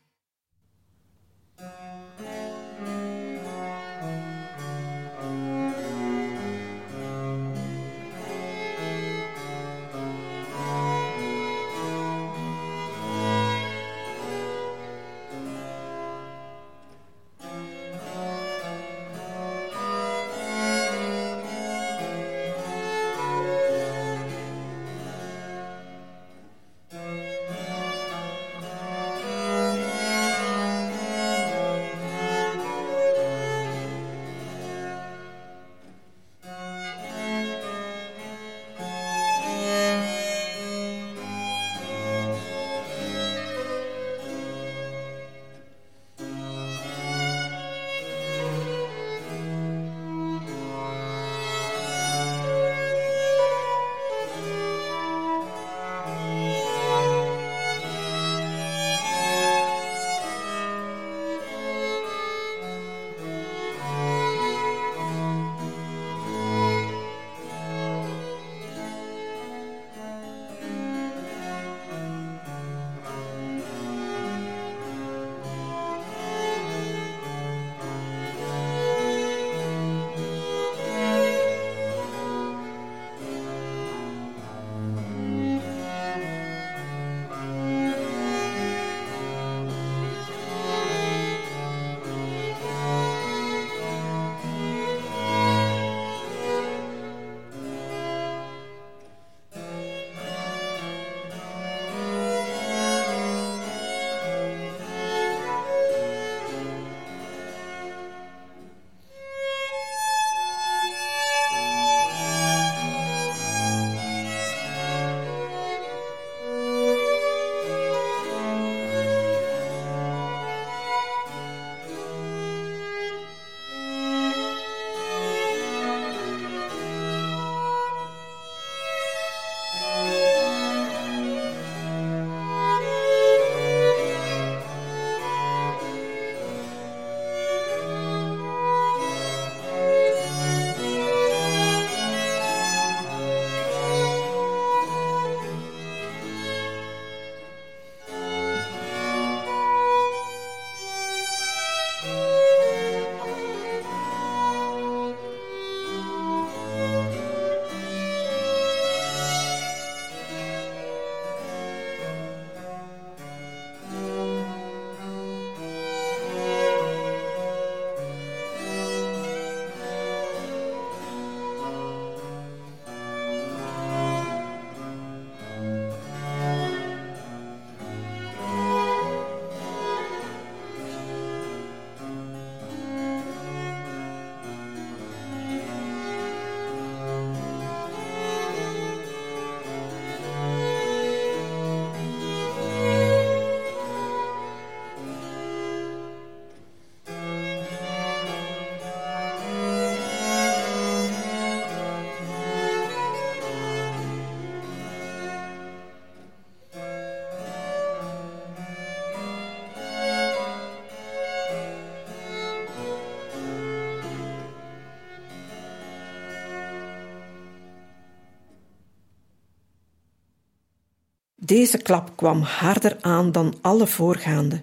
Deze 221.51 221.77
klap 221.77 222.17
kwam 222.17 222.41
harder 222.41 222.97
aan 223.01 223.31
dan 223.31 223.57
alle 223.61 223.87
voorgaande. 223.87 224.61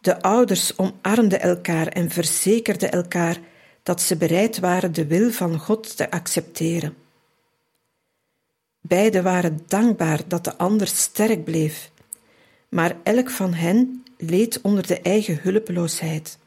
De 0.00 0.22
ouders 0.22 0.76
omarmden 0.76 1.40
elkaar 1.40 1.86
en 1.86 2.10
verzekerden 2.10 2.92
elkaar 2.92 3.40
dat 3.82 4.00
ze 4.00 4.16
bereid 4.16 4.58
waren 4.58 4.92
de 4.92 5.06
wil 5.06 5.30
van 5.30 5.58
God 5.58 5.96
te 5.96 6.10
accepteren. 6.10 6.96
Beiden 8.80 9.22
waren 9.22 9.60
dankbaar 9.66 10.20
dat 10.26 10.44
de 10.44 10.56
ander 10.56 10.86
sterk 10.86 11.44
bleef, 11.44 11.90
maar 12.68 12.96
elk 13.02 13.30
van 13.30 13.54
hen 13.54 14.04
leed 14.16 14.60
onder 14.60 14.86
de 14.86 15.00
eigen 15.00 15.38
hulpeloosheid. 15.42 16.38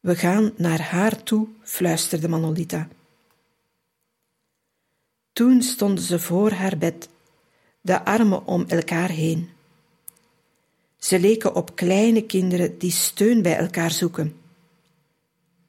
We 0.00 0.16
gaan 0.16 0.52
naar 0.56 0.80
haar 0.80 1.22
toe, 1.22 1.48
fluisterde 1.62 2.28
Manolita. 2.28 2.88
Toen 5.32 5.62
stonden 5.62 6.04
ze 6.04 6.18
voor 6.18 6.50
haar 6.50 6.78
bed, 6.78 7.08
de 7.88 8.04
armen 8.04 8.46
om 8.46 8.64
elkaar 8.66 9.08
heen. 9.08 9.50
Ze 10.98 11.20
leken 11.20 11.54
op 11.54 11.76
kleine 11.76 12.22
kinderen 12.22 12.78
die 12.78 12.90
steun 12.90 13.42
bij 13.42 13.56
elkaar 13.56 13.90
zoeken. 13.90 14.36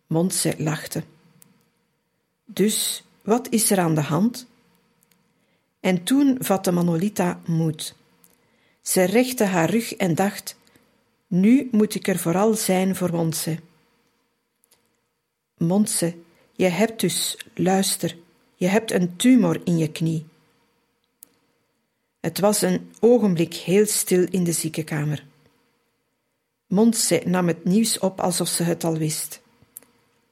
Montse 0.08 0.56
lachte. 0.58 1.04
Dus 2.46 3.04
wat 3.22 3.48
is 3.50 3.72
er 3.72 3.80
aan 3.80 3.96
de 3.96 4.02
hand? 4.02 4.48
En 5.80 6.04
toen 6.04 6.38
vatte 6.40 6.72
Manolita 6.72 7.42
moed. 7.46 7.96
Ze 8.82 9.04
rechte 9.04 9.44
haar 9.44 9.70
rug 9.70 9.94
en 9.96 10.16
dacht: 10.16 10.56
Nu 11.28 11.68
moet 11.72 11.96
ik 11.96 12.08
er 12.08 12.18
vooral 12.18 12.54
zijn 12.54 12.96
voor 12.96 13.12
Montse. 13.12 13.60
Montse, 15.58 16.16
je 16.56 16.68
hebt 16.68 17.00
dus, 17.00 17.38
luister, 17.54 18.18
je 18.56 18.68
hebt 18.68 18.92
een 18.92 19.16
tumor 19.16 19.62
in 19.64 19.78
je 19.78 19.92
knie. 19.92 20.29
Het 22.20 22.40
was 22.40 22.62
een 22.62 22.92
ogenblik 23.00 23.54
heel 23.54 23.86
stil 23.86 24.28
in 24.30 24.44
de 24.44 24.52
ziekenkamer. 24.52 25.26
Montse 26.68 27.22
nam 27.26 27.48
het 27.48 27.66
nieuws 27.66 28.00
op 28.00 28.22
alsof 28.22 28.48
ze 28.48 28.64
het 28.64 28.84
al 28.84 28.98
wist. 28.98 29.42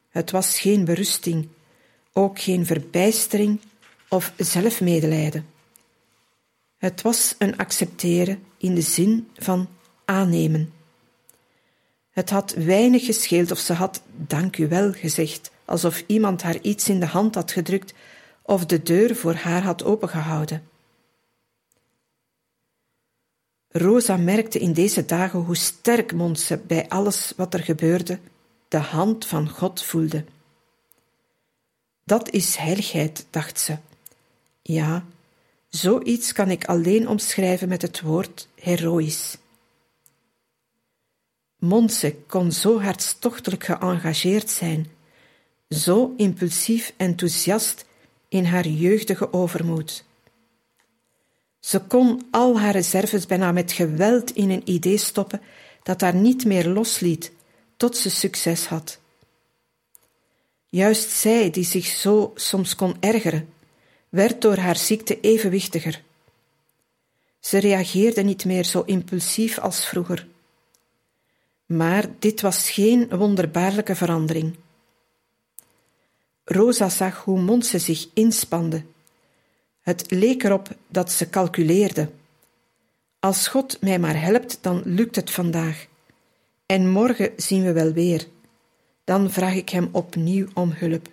Het 0.09 0.31
was 0.31 0.59
geen 0.59 0.85
berusting, 0.85 1.47
ook 2.13 2.39
geen 2.39 2.65
verbijstering 2.65 3.59
of 4.09 4.33
zelfmedelijden. 4.37 5.45
Het 6.77 7.01
was 7.01 7.35
een 7.37 7.57
accepteren 7.57 8.43
in 8.57 8.75
de 8.75 8.81
zin 8.81 9.27
van 9.35 9.69
aannemen. 10.05 10.73
Het 12.09 12.29
had 12.29 12.53
weinig 12.53 13.05
gescheeld 13.05 13.51
of 13.51 13.59
ze 13.59 13.73
had 13.73 14.01
dank 14.15 14.57
u 14.57 14.67
wel 14.67 14.91
gezegd, 14.91 15.51
alsof 15.65 16.03
iemand 16.07 16.41
haar 16.41 16.61
iets 16.61 16.89
in 16.89 16.99
de 16.99 17.05
hand 17.05 17.35
had 17.35 17.51
gedrukt 17.51 17.93
of 18.41 18.65
de 18.65 18.83
deur 18.83 19.15
voor 19.15 19.33
haar 19.33 19.63
had 19.63 19.83
opengehouden. 19.83 20.63
Rosa 23.69 24.17
merkte 24.17 24.59
in 24.59 24.73
deze 24.73 25.05
dagen 25.05 25.39
hoe 25.39 25.55
sterk 25.55 26.13
Monse 26.13 26.57
bij 26.57 26.89
alles 26.89 27.33
wat 27.35 27.53
er 27.53 27.63
gebeurde 27.63 28.19
de 28.67 28.77
hand 28.77 29.25
van 29.25 29.49
God 29.49 29.83
voelde. 29.83 30.25
Dat 32.03 32.29
is 32.29 32.55
heiligheid, 32.55 33.25
dacht 33.29 33.59
ze. 33.59 33.77
Ja, 34.61 35.05
zoiets 35.69 36.33
kan 36.33 36.49
ik 36.49 36.65
alleen 36.65 37.07
omschrijven 37.07 37.67
met 37.67 37.81
het 37.81 38.01
woord 38.01 38.47
heroïs. 38.55 39.37
Monse 41.59 42.15
kon 42.27 42.51
zo 42.51 42.81
hartstochtelijk 42.81 43.63
geëngageerd 43.63 44.49
zijn, 44.49 44.87
zo 45.69 46.13
impulsief 46.17 46.93
enthousiast 46.97 47.85
in 48.29 48.45
haar 48.45 48.67
jeugdige 48.67 49.33
overmoed. 49.33 50.05
Ze 51.59 51.79
kon 51.79 52.27
al 52.31 52.59
haar 52.59 52.71
reserves 52.71 53.25
bijna 53.25 53.51
met 53.51 53.71
geweld 53.71 54.31
in 54.31 54.49
een 54.49 54.69
idee 54.69 54.97
stoppen 54.97 55.41
dat 55.83 56.01
haar 56.01 56.15
niet 56.15 56.45
meer 56.45 56.67
losliet 56.67 57.31
tot 57.77 57.97
ze 57.97 58.09
succes 58.09 58.65
had. 58.65 58.99
Juist 60.69 61.09
zij, 61.09 61.49
die 61.49 61.63
zich 61.63 61.85
zo 61.85 62.31
soms 62.35 62.75
kon 62.75 62.95
ergeren, 62.99 63.49
werd 64.09 64.41
door 64.41 64.57
haar 64.57 64.77
ziekte 64.77 65.19
evenwichtiger. 65.19 66.03
Ze 67.39 67.57
reageerde 67.57 68.21
niet 68.21 68.45
meer 68.45 68.63
zo 68.63 68.81
impulsief 68.85 69.59
als 69.59 69.85
vroeger. 69.85 70.27
Maar 71.65 72.05
dit 72.19 72.41
was 72.41 72.69
geen 72.69 73.09
wonderbaarlijke 73.09 73.95
verandering. 73.95 74.55
Rosa 76.43 76.89
zag 76.89 77.23
hoe 77.23 77.39
Monse 77.39 77.79
zich 77.79 78.07
inspande. 78.13 78.83
Het 79.87 80.11
leek 80.11 80.43
erop 80.43 80.69
dat 80.87 81.11
ze 81.11 81.29
calculeerde. 81.29 82.09
Als 83.19 83.47
God 83.47 83.81
mij 83.81 83.99
maar 83.99 84.21
helpt, 84.21 84.57
dan 84.61 84.81
lukt 84.85 85.15
het 85.15 85.31
vandaag. 85.31 85.87
En 86.65 86.89
morgen 86.89 87.31
zien 87.35 87.63
we 87.63 87.71
wel 87.71 87.91
weer. 87.91 88.27
Dan 89.03 89.31
vraag 89.31 89.53
ik 89.53 89.69
hem 89.69 89.89
opnieuw 89.91 90.47
om 90.53 90.71
hulp. 90.71 91.09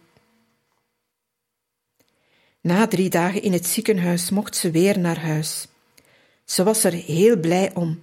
Na 2.60 2.86
drie 2.86 3.10
dagen 3.10 3.42
in 3.42 3.52
het 3.52 3.66
ziekenhuis 3.66 4.30
mocht 4.30 4.56
ze 4.56 4.70
weer 4.70 4.98
naar 4.98 5.20
huis. 5.20 5.66
Ze 6.44 6.62
was 6.62 6.84
er 6.84 6.92
heel 6.92 7.36
blij 7.36 7.74
om. 7.74 8.02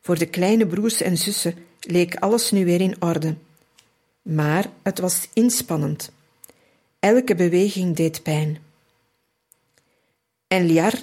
Voor 0.00 0.18
de 0.18 0.26
kleine 0.26 0.66
broers 0.66 1.00
en 1.00 1.18
zussen 1.18 1.54
leek 1.80 2.16
alles 2.16 2.50
nu 2.50 2.64
weer 2.64 2.80
in 2.80 3.02
orde. 3.02 3.34
Maar 4.22 4.70
het 4.82 4.98
was 4.98 5.28
inspannend. 5.32 6.12
Elke 6.98 7.34
beweging 7.34 7.96
deed 7.96 8.22
pijn. 8.22 8.70
En 10.52 10.66
Liar? 10.66 10.94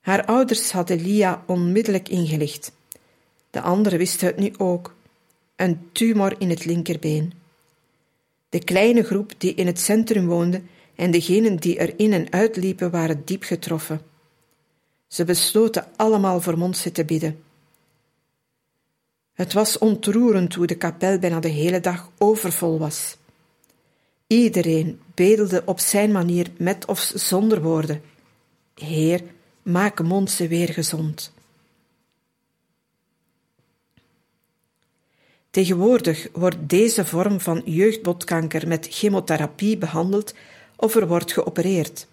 Haar 0.00 0.24
ouders 0.24 0.72
hadden 0.72 1.00
Lia 1.00 1.44
onmiddellijk 1.46 2.08
ingelicht. 2.08 2.72
De 3.50 3.60
anderen 3.60 3.98
wisten 3.98 4.26
het 4.26 4.36
nu 4.36 4.52
ook. 4.56 4.94
Een 5.56 5.88
tumor 5.92 6.34
in 6.38 6.50
het 6.50 6.64
linkerbeen. 6.64 7.32
De 8.48 8.64
kleine 8.64 9.02
groep 9.02 9.32
die 9.38 9.54
in 9.54 9.66
het 9.66 9.80
centrum 9.80 10.26
woonde 10.26 10.62
en 10.94 11.10
degenen 11.10 11.56
die 11.56 11.78
er 11.78 11.98
in 11.98 12.12
en 12.12 12.32
uitliepen 12.32 12.90
waren 12.90 13.22
diep 13.24 13.42
getroffen. 13.42 14.00
Ze 15.06 15.24
besloten 15.24 15.86
allemaal 15.96 16.40
voor 16.40 16.58
Monse 16.58 16.92
te 16.92 17.04
bidden. 17.04 17.42
Het 19.32 19.52
was 19.52 19.78
ontroerend 19.78 20.54
hoe 20.54 20.66
de 20.66 20.76
kapel 20.76 21.18
bijna 21.18 21.40
de 21.40 21.48
hele 21.48 21.80
dag 21.80 22.10
overvol 22.18 22.78
was. 22.78 23.16
Iedereen 24.26 25.00
bedelde 25.14 25.62
op 25.64 25.80
zijn 25.80 26.12
manier 26.12 26.50
met 26.58 26.86
of 26.86 27.12
zonder 27.14 27.62
woorden. 27.62 28.12
Heer, 28.74 29.22
maak 29.62 30.02
Monse 30.02 30.48
weer 30.48 30.68
gezond. 30.68 31.32
Tegenwoordig 35.50 36.28
wordt 36.32 36.56
deze 36.60 37.04
vorm 37.04 37.40
van 37.40 37.62
jeugdbotkanker 37.64 38.68
met 38.68 38.86
chemotherapie 38.90 39.78
behandeld 39.78 40.34
of 40.76 40.94
er 40.94 41.06
wordt 41.06 41.32
geopereerd. 41.32 42.06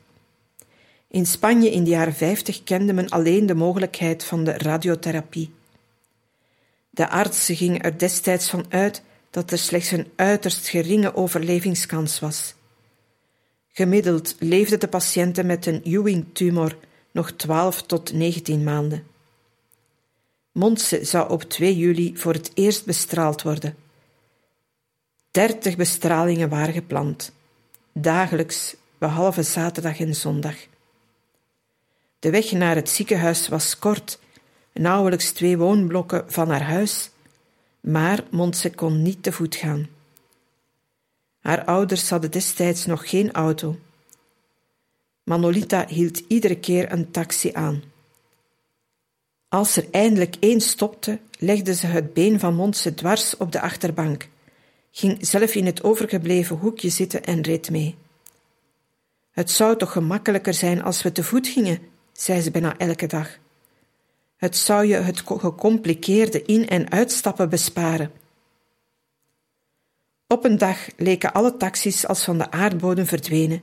In 1.08 1.26
Spanje 1.26 1.72
in 1.72 1.84
de 1.84 1.90
jaren 1.90 2.14
50 2.14 2.64
kende 2.64 2.94
men 2.94 3.10
alleen 3.10 3.46
de 3.46 3.56
mogelijkheid 3.56 4.24
van 4.24 4.44
de 4.44 4.52
radiotherapie. 4.52 5.54
De 6.90 7.10
artsen 7.10 7.56
gingen 7.56 7.82
er 7.82 7.98
destijds 7.98 8.50
van 8.50 8.66
uit 8.70 9.02
dat 9.30 9.52
er 9.52 9.58
slechts 9.58 9.92
een 9.92 10.12
uiterst 10.16 10.68
geringe 10.68 11.16
overlevingskans 11.16 12.20
was. 12.20 12.54
Gemiddeld 13.72 14.36
leefden 14.40 14.80
de 14.80 14.88
patiënten 14.88 15.46
met 15.46 15.66
een 15.66 15.82
Ewing-tumor 15.84 16.78
nog 17.12 17.32
12 17.32 17.82
tot 17.82 18.14
19 18.14 18.64
maanden. 18.64 19.08
Montse 20.52 21.06
zou 21.06 21.30
op 21.30 21.44
2 21.44 21.78
juli 21.78 22.18
voor 22.18 22.34
het 22.34 22.52
eerst 22.54 22.86
bestraald 22.86 23.42
worden. 23.42 23.76
Dertig 25.32 25.76
bestralingen 25.76 26.50
waren 26.50 26.74
gepland, 26.74 27.32
dagelijks, 27.94 28.76
behalve 28.98 29.44
zaterdag 29.44 30.00
en 30.00 30.16
zondag. 30.16 30.56
De 32.20 32.30
weg 32.30 32.52
naar 32.52 32.76
het 32.76 32.90
ziekenhuis 32.90 33.48
was 33.48 33.80
kort, 33.80 34.20
nauwelijks 34.74 35.32
twee 35.32 35.58
woonblokken 35.58 36.24
van 36.28 36.50
haar 36.50 36.64
huis, 36.64 37.10
maar 37.80 38.24
Montse 38.32 38.70
kon 38.70 39.02
niet 39.02 39.24
te 39.24 39.32
voet 39.32 39.56
gaan. 39.56 39.88
Haar 41.42 41.66
ouders 41.66 42.10
hadden 42.10 42.32
destijds 42.32 42.86
nog 42.86 43.10
geen 43.10 43.32
auto. 43.32 43.80
Manolita 45.24 45.86
hield 45.88 46.22
iedere 46.28 46.60
keer 46.60 46.92
een 46.92 47.12
taxi 47.12 47.52
aan. 47.54 47.84
Als 49.48 49.78
er 49.78 49.86
eindelijk 49.92 50.36
één 50.40 50.62
stopte, 50.62 51.20
legde 51.40 51.74
ze 51.74 51.88
het 51.88 52.14
been 52.14 52.40
van 52.40 52.56
Montse 52.56 52.94
dwars 52.94 53.38
op 53.38 53.52
de 53.52 53.62
achterbank, 53.62 54.28
ging 54.92 55.18
zelf 55.28 55.56
in 55.56 55.66
het 55.66 55.84
overgebleven 55.84 56.58
hoekje 56.58 56.90
zitten 56.90 57.24
en 57.24 57.42
reed 57.42 57.70
mee. 57.70 57.96
Het 59.32 59.52
zou 59.52 59.78
toch 59.78 59.92
gemakkelijker 59.92 60.54
zijn 60.54 60.84
als 60.84 61.04
we 61.04 61.12
te 61.12 61.24
voet 61.24 61.48
gingen, 61.48 61.80
zei 62.12 62.42
ze 62.42 62.52
bijna 62.52 62.78
elke 62.78 63.08
dag. 63.08 63.40
Het 64.38 64.58
zou 64.58 64.86
je 64.86 64.96
het 64.96 65.20
gecompliceerde 65.20 66.44
in- 66.44 66.68
en 66.68 66.92
uitstappen 66.92 67.50
besparen. 67.50 68.12
Op 70.32 70.46
een 70.46 70.58
dag 70.58 70.88
leken 70.98 71.34
alle 71.34 71.58
taxis 71.58 72.08
als 72.08 72.24
van 72.24 72.38
de 72.38 72.52
aardbodem 72.52 73.06
verdwenen, 73.06 73.62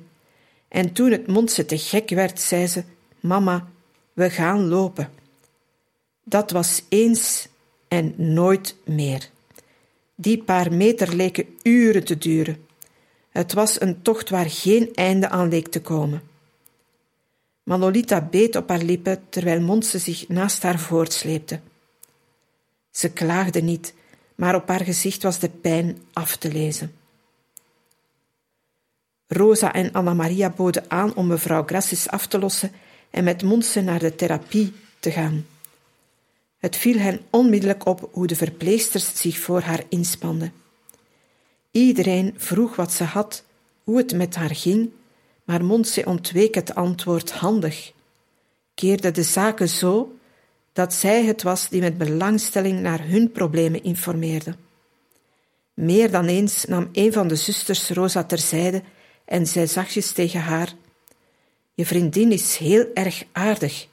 en 0.69 0.93
toen 0.93 1.11
het 1.11 1.27
Montse 1.27 1.65
te 1.65 1.79
gek 1.79 2.11
werd, 2.11 2.41
zei 2.41 2.67
ze: 2.67 2.85
Mama, 3.21 3.69
we 4.13 4.31
gaan 4.31 4.69
lopen. 4.69 5.11
Dat 6.25 6.51
was 6.51 6.83
eens 6.89 7.49
en 7.89 8.15
nooit 8.17 8.77
meer. 8.85 9.31
Die 10.15 10.43
paar 10.43 10.73
meter 10.73 11.15
leken 11.15 11.47
uren 11.63 12.05
te 12.05 12.19
duren. 12.19 12.67
Het 13.31 13.53
was 13.53 13.81
een 13.81 14.03
tocht 14.03 14.31
waar 14.31 14.51
geen 14.51 14.95
einde 14.95 15.29
aan 15.29 15.49
leek 15.49 15.69
te 15.69 15.81
komen. 15.81 16.23
Manolita 17.63 18.21
beet 18.21 18.57
op 18.57 18.69
haar 18.69 18.83
lippen 18.83 19.23
terwijl 19.29 19.61
Monse 19.61 19.99
zich 19.99 20.29
naast 20.29 20.63
haar 20.63 20.79
voortsleepte. 20.79 21.61
Ze 22.91 23.13
klaagde 23.13 23.61
niet, 23.61 23.95
maar 24.39 24.55
op 24.55 24.69
haar 24.69 24.85
gezicht 24.85 25.23
was 25.23 25.39
de 25.39 25.49
pijn 25.49 25.99
af 26.13 26.37
te 26.37 26.53
lezen. 26.53 26.95
Rosa 29.27 29.73
en 29.73 29.93
Anna 29.93 30.15
Maria 30.15 30.51
boden 30.51 30.85
aan 30.89 31.15
om 31.15 31.27
mevrouw 31.27 31.65
Grassis 31.67 32.09
af 32.09 32.27
te 32.27 32.39
lossen 32.39 32.73
en 33.11 33.25
met 33.25 33.43
Monse 33.43 33.81
naar 33.81 33.99
de 33.99 34.15
therapie 34.15 34.73
te 34.99 35.11
gaan. 35.11 35.47
Het 36.59 36.77
viel 36.77 36.99
hen 36.99 37.21
onmiddellijk 37.31 37.87
op 37.87 38.09
hoe 38.13 38.27
de 38.27 38.37
verpleegsters 38.37 39.21
zich 39.21 39.39
voor 39.39 39.61
haar 39.61 39.85
inspanden. 39.89 40.53
Iedereen 41.71 42.35
vroeg 42.37 42.77
wat 42.77 42.93
ze 42.93 43.05
had, 43.05 43.45
hoe 43.85 43.97
het 43.97 44.15
met 44.15 44.35
haar 44.35 44.55
ging, 44.55 44.91
maar 45.45 45.65
Monse 45.65 46.05
ontweek 46.05 46.55
het 46.55 46.75
antwoord 46.75 47.31
handig, 47.31 47.93
keerde 48.75 49.11
de 49.11 49.23
zaken 49.23 49.69
zo 49.69 50.18
dat 50.79 50.95
zij 50.95 51.25
het 51.25 51.43
was 51.43 51.69
die 51.69 51.81
met 51.81 51.99
belangstelling 51.99 52.81
naar 52.81 53.09
hun 53.09 53.33
problemen 53.33 53.83
informeerde. 53.83 54.55
Meer 55.75 56.11
dan 56.11 56.27
eens 56.27 56.65
nam 56.65 56.89
een 56.93 57.13
van 57.13 57.29
de 57.29 57.37
zusters 57.37 57.89
Rosa 57.89 58.25
terzijde 58.25 58.83
en 59.25 59.47
zei 59.47 59.67
zachtjes 59.67 60.13
tegen 60.13 60.41
haar: 60.41 60.75
Je 61.75 61.87
vriendin 61.87 62.33
is 62.33 62.57
heel 62.57 62.87
erg 62.95 63.25
aardig. 63.33 63.89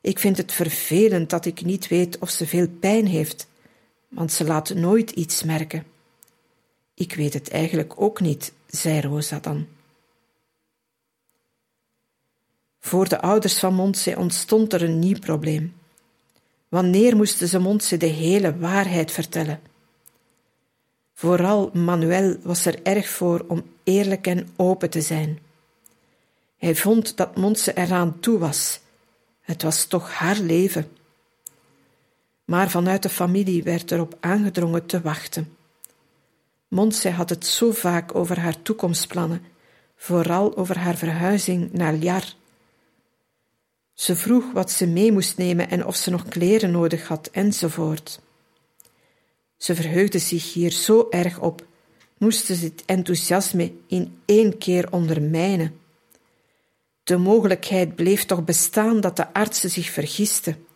Ik 0.00 0.18
vind 0.18 0.36
het 0.36 0.52
vervelend 0.52 1.30
dat 1.30 1.44
ik 1.44 1.64
niet 1.64 1.88
weet 1.88 2.18
of 2.18 2.30
ze 2.30 2.46
veel 2.46 2.68
pijn 2.68 3.06
heeft, 3.06 3.48
want 4.08 4.32
ze 4.32 4.44
laat 4.44 4.74
nooit 4.74 5.10
iets 5.10 5.42
merken. 5.42 5.84
Ik 6.94 7.14
weet 7.14 7.34
het 7.34 7.50
eigenlijk 7.50 8.00
ook 8.00 8.20
niet, 8.20 8.52
zei 8.66 9.00
Rosa 9.00 9.38
dan. 9.38 9.66
Voor 12.80 13.08
de 13.08 13.20
ouders 13.20 13.58
van 13.58 13.74
Montse 13.74 14.16
ontstond 14.16 14.72
er 14.72 14.82
een 14.82 14.98
nieuw 14.98 15.18
probleem. 15.18 15.80
Wanneer 16.72 17.16
moesten 17.16 17.48
ze 17.48 17.58
Montse 17.58 17.96
de 17.96 18.06
hele 18.06 18.58
waarheid 18.58 19.10
vertellen? 19.10 19.60
Vooral 21.14 21.70
Manuel 21.72 22.36
was 22.42 22.66
er 22.66 22.82
erg 22.82 23.08
voor 23.08 23.44
om 23.48 23.62
eerlijk 23.84 24.26
en 24.26 24.48
open 24.56 24.90
te 24.90 25.00
zijn. 25.00 25.38
Hij 26.56 26.74
vond 26.74 27.16
dat 27.16 27.36
Montse 27.36 27.76
eraan 27.76 28.20
toe 28.20 28.38
was. 28.38 28.80
Het 29.40 29.62
was 29.62 29.84
toch 29.84 30.12
haar 30.12 30.38
leven. 30.38 30.88
Maar 32.44 32.70
vanuit 32.70 33.02
de 33.02 33.08
familie 33.08 33.62
werd 33.62 33.90
erop 33.90 34.16
aangedrongen 34.20 34.86
te 34.86 35.00
wachten. 35.00 35.56
Montse 36.68 37.10
had 37.10 37.30
het 37.30 37.46
zo 37.46 37.72
vaak 37.72 38.14
over 38.14 38.40
haar 38.40 38.62
toekomstplannen, 38.62 39.44
vooral 39.96 40.56
over 40.56 40.78
haar 40.78 40.96
verhuizing 40.96 41.72
naar 41.72 41.96
Jar. 41.96 42.24
Ze 43.94 44.16
vroeg 44.16 44.52
wat 44.52 44.70
ze 44.70 44.86
mee 44.86 45.12
moest 45.12 45.36
nemen 45.36 45.70
en 45.70 45.86
of 45.86 45.96
ze 45.96 46.10
nog 46.10 46.28
kleren 46.28 46.70
nodig 46.70 47.08
had, 47.08 47.28
enzovoort. 47.32 48.20
Ze 49.56 49.74
verheugde 49.74 50.18
zich 50.18 50.52
hier 50.52 50.70
zo 50.70 51.06
erg 51.10 51.40
op, 51.40 51.66
moesten 52.18 52.56
ze 52.56 52.64
het 52.64 52.82
enthousiasme 52.86 53.72
in 53.86 54.18
één 54.24 54.58
keer 54.58 54.92
ondermijnen. 54.92 55.80
De 57.02 57.16
mogelijkheid 57.16 57.94
bleef 57.94 58.24
toch 58.24 58.44
bestaan 58.44 59.00
dat 59.00 59.16
de 59.16 59.32
artsen 59.32 59.70
zich 59.70 59.90
vergisten. 59.90 60.66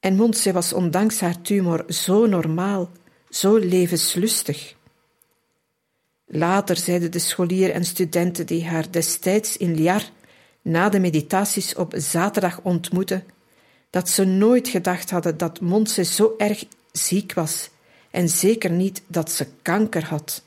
En 0.00 0.16
Montse 0.16 0.52
was 0.52 0.72
ondanks 0.72 1.20
haar 1.20 1.40
tumor 1.40 1.84
zo 1.88 2.26
normaal, 2.26 2.90
zo 3.30 3.56
levenslustig. 3.56 4.74
Later 6.26 6.76
zeiden 6.76 7.10
de 7.10 7.18
scholieren 7.18 7.74
en 7.74 7.84
studenten 7.84 8.46
die 8.46 8.64
haar 8.64 8.90
destijds 8.90 9.56
in 9.56 9.74
Liar 9.74 10.10
na 10.66 10.88
de 10.88 11.00
meditaties 11.00 11.74
op 11.74 11.92
zaterdag 11.96 12.60
ontmoetten, 12.62 13.24
dat 13.90 14.08
ze 14.08 14.24
nooit 14.24 14.68
gedacht 14.68 15.10
hadden 15.10 15.36
dat 15.36 15.60
Montse 15.60 16.04
zo 16.04 16.34
erg 16.38 16.64
ziek 16.92 17.34
was 17.34 17.70
en 18.10 18.28
zeker 18.28 18.70
niet 18.70 19.02
dat 19.06 19.30
ze 19.30 19.46
kanker 19.62 20.04
had. 20.04 20.42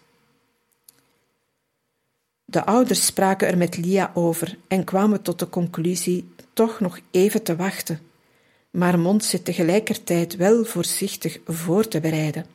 De 2.46 2.66
ouders 2.66 3.06
spraken 3.06 3.48
er 3.48 3.58
met 3.58 3.78
Lia 3.78 4.12
over 4.14 4.58
en 4.68 4.84
kwamen 4.84 5.22
tot 5.22 5.40
de 5.40 5.50
conclusie 5.50 6.34
toch 6.54 6.80
nog 6.80 7.00
even 7.12 7.44
te 7.44 7.56
wachten, 7.56 8.00
maar 8.72 9.00
Montse 9.00 9.42
tegelijkertijd 9.42 10.36
wel 10.36 10.66
voorzichtig 10.66 11.40
voor 11.46 11.88
te 11.88 12.00
bereiden. 12.00 12.46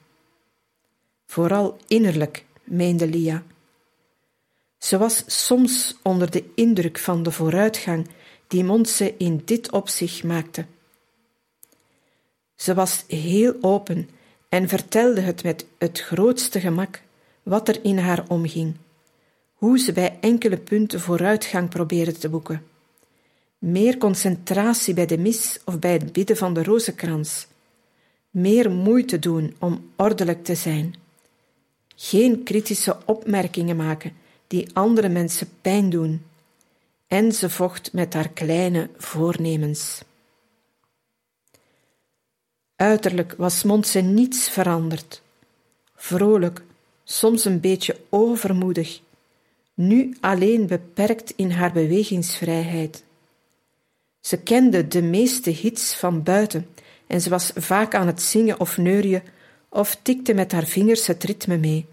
Vooral 1.27 1.77
innerlijk, 1.87 2.45
meende 2.65 3.09
Lia. 3.09 3.43
Ze 4.85 4.99
was 4.99 5.25
soms 5.27 5.97
onder 6.03 6.31
de 6.31 6.45
indruk 6.55 6.99
van 6.99 7.23
de 7.23 7.31
vooruitgang 7.31 8.09
die 8.47 8.65
Montse 8.65 9.15
in 9.17 9.43
dit 9.45 9.73
opzicht 9.73 10.25
maakte. 10.25 10.65
Ze 12.55 12.75
was 12.75 13.05
heel 13.09 13.55
open 13.61 14.09
en 14.49 14.69
vertelde 14.69 15.21
het 15.21 15.43
met 15.43 15.67
het 15.79 16.01
grootste 16.01 16.61
gemak 16.61 17.03
wat 17.43 17.69
er 17.69 17.85
in 17.85 17.99
haar 17.99 18.25
omging, 18.29 18.75
hoe 19.55 19.79
ze 19.79 19.93
bij 19.93 20.19
enkele 20.21 20.57
punten 20.57 21.01
vooruitgang 21.01 21.69
probeerde 21.69 22.13
te 22.13 22.29
boeken. 22.29 22.63
Meer 23.59 23.99
concentratie 23.99 24.95
bij 24.95 25.07
de 25.07 25.19
mis 25.19 25.61
of 25.65 25.79
bij 25.79 25.93
het 25.93 26.13
bidden 26.13 26.37
van 26.37 26.55
de 26.55 26.63
rozenkrans. 26.63 27.47
Meer 28.31 28.71
moeite 28.71 29.19
doen 29.19 29.55
om 29.59 29.91
ordelijk 29.97 30.45
te 30.45 30.55
zijn. 30.55 30.95
Geen 31.97 32.43
kritische 32.43 32.97
opmerkingen 33.05 33.77
maken 33.77 34.23
die 34.47 34.69
andere 34.73 35.09
mensen 35.09 35.49
pijn 35.61 35.91
doen. 35.91 36.27
En 37.07 37.33
ze 37.33 37.51
vocht 37.51 37.93
met 37.93 38.15
haar 38.15 38.29
kleine 38.29 38.91
voornemens. 38.97 40.03
Uiterlijk 42.77 43.35
was 43.37 43.63
Montse 43.63 44.01
niets 44.01 44.49
veranderd. 44.49 45.23
Vrolijk, 45.97 46.63
soms 47.05 47.45
een 47.45 47.61
beetje 47.61 48.01
overmoedig, 48.09 49.01
nu 49.75 50.17
alleen 50.21 50.67
beperkt 50.67 51.33
in 51.37 51.51
haar 51.51 51.73
bewegingsvrijheid. 51.73 53.05
Ze 54.21 54.39
kende 54.39 54.89
de 54.89 55.03
meeste 55.03 55.51
hits 55.51 55.95
van 55.95 56.23
buiten 56.23 56.69
en 57.07 57.21
ze 57.21 57.31
was 57.31 57.51
vaak 57.55 57.95
aan 57.95 58.07
het 58.07 58.23
zingen 58.23 58.61
of 58.61 58.77
neurien 58.77 59.23
of 59.69 59.99
tikte 60.03 60.35
met 60.35 60.53
haar 60.53 60.65
vingers 60.65 61.07
het 61.07 61.25
ritme 61.25 61.57
mee. 61.57 61.87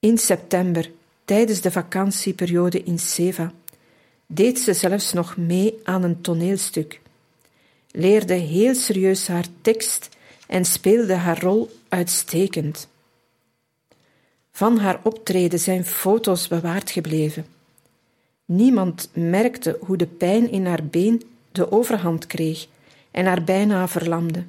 In 0.00 0.18
september, 0.18 0.90
tijdens 1.28 1.60
de 1.60 1.70
vakantieperiode 1.70 2.82
in 2.82 2.98
Seva, 2.98 3.52
deed 4.26 4.58
ze 4.58 4.72
zelfs 4.72 5.12
nog 5.12 5.36
mee 5.36 5.74
aan 5.84 6.02
een 6.02 6.20
toneelstuk 6.20 7.00
leerde 7.90 8.34
heel 8.34 8.74
serieus 8.74 9.28
haar 9.28 9.46
tekst 9.60 10.08
en 10.46 10.64
speelde 10.64 11.14
haar 11.14 11.42
rol 11.42 11.70
uitstekend. 11.88 12.88
Van 14.50 14.78
haar 14.78 15.00
optreden 15.02 15.58
zijn 15.58 15.84
foto's 15.84 16.48
bewaard 16.48 16.90
gebleven. 16.90 17.46
Niemand 18.44 19.10
merkte 19.12 19.78
hoe 19.80 19.96
de 19.96 20.06
pijn 20.06 20.50
in 20.50 20.66
haar 20.66 20.84
been 20.84 21.22
de 21.52 21.72
overhand 21.72 22.26
kreeg 22.26 22.66
en 23.10 23.26
haar 23.26 23.44
bijna 23.44 23.88
verlamde. 23.88 24.44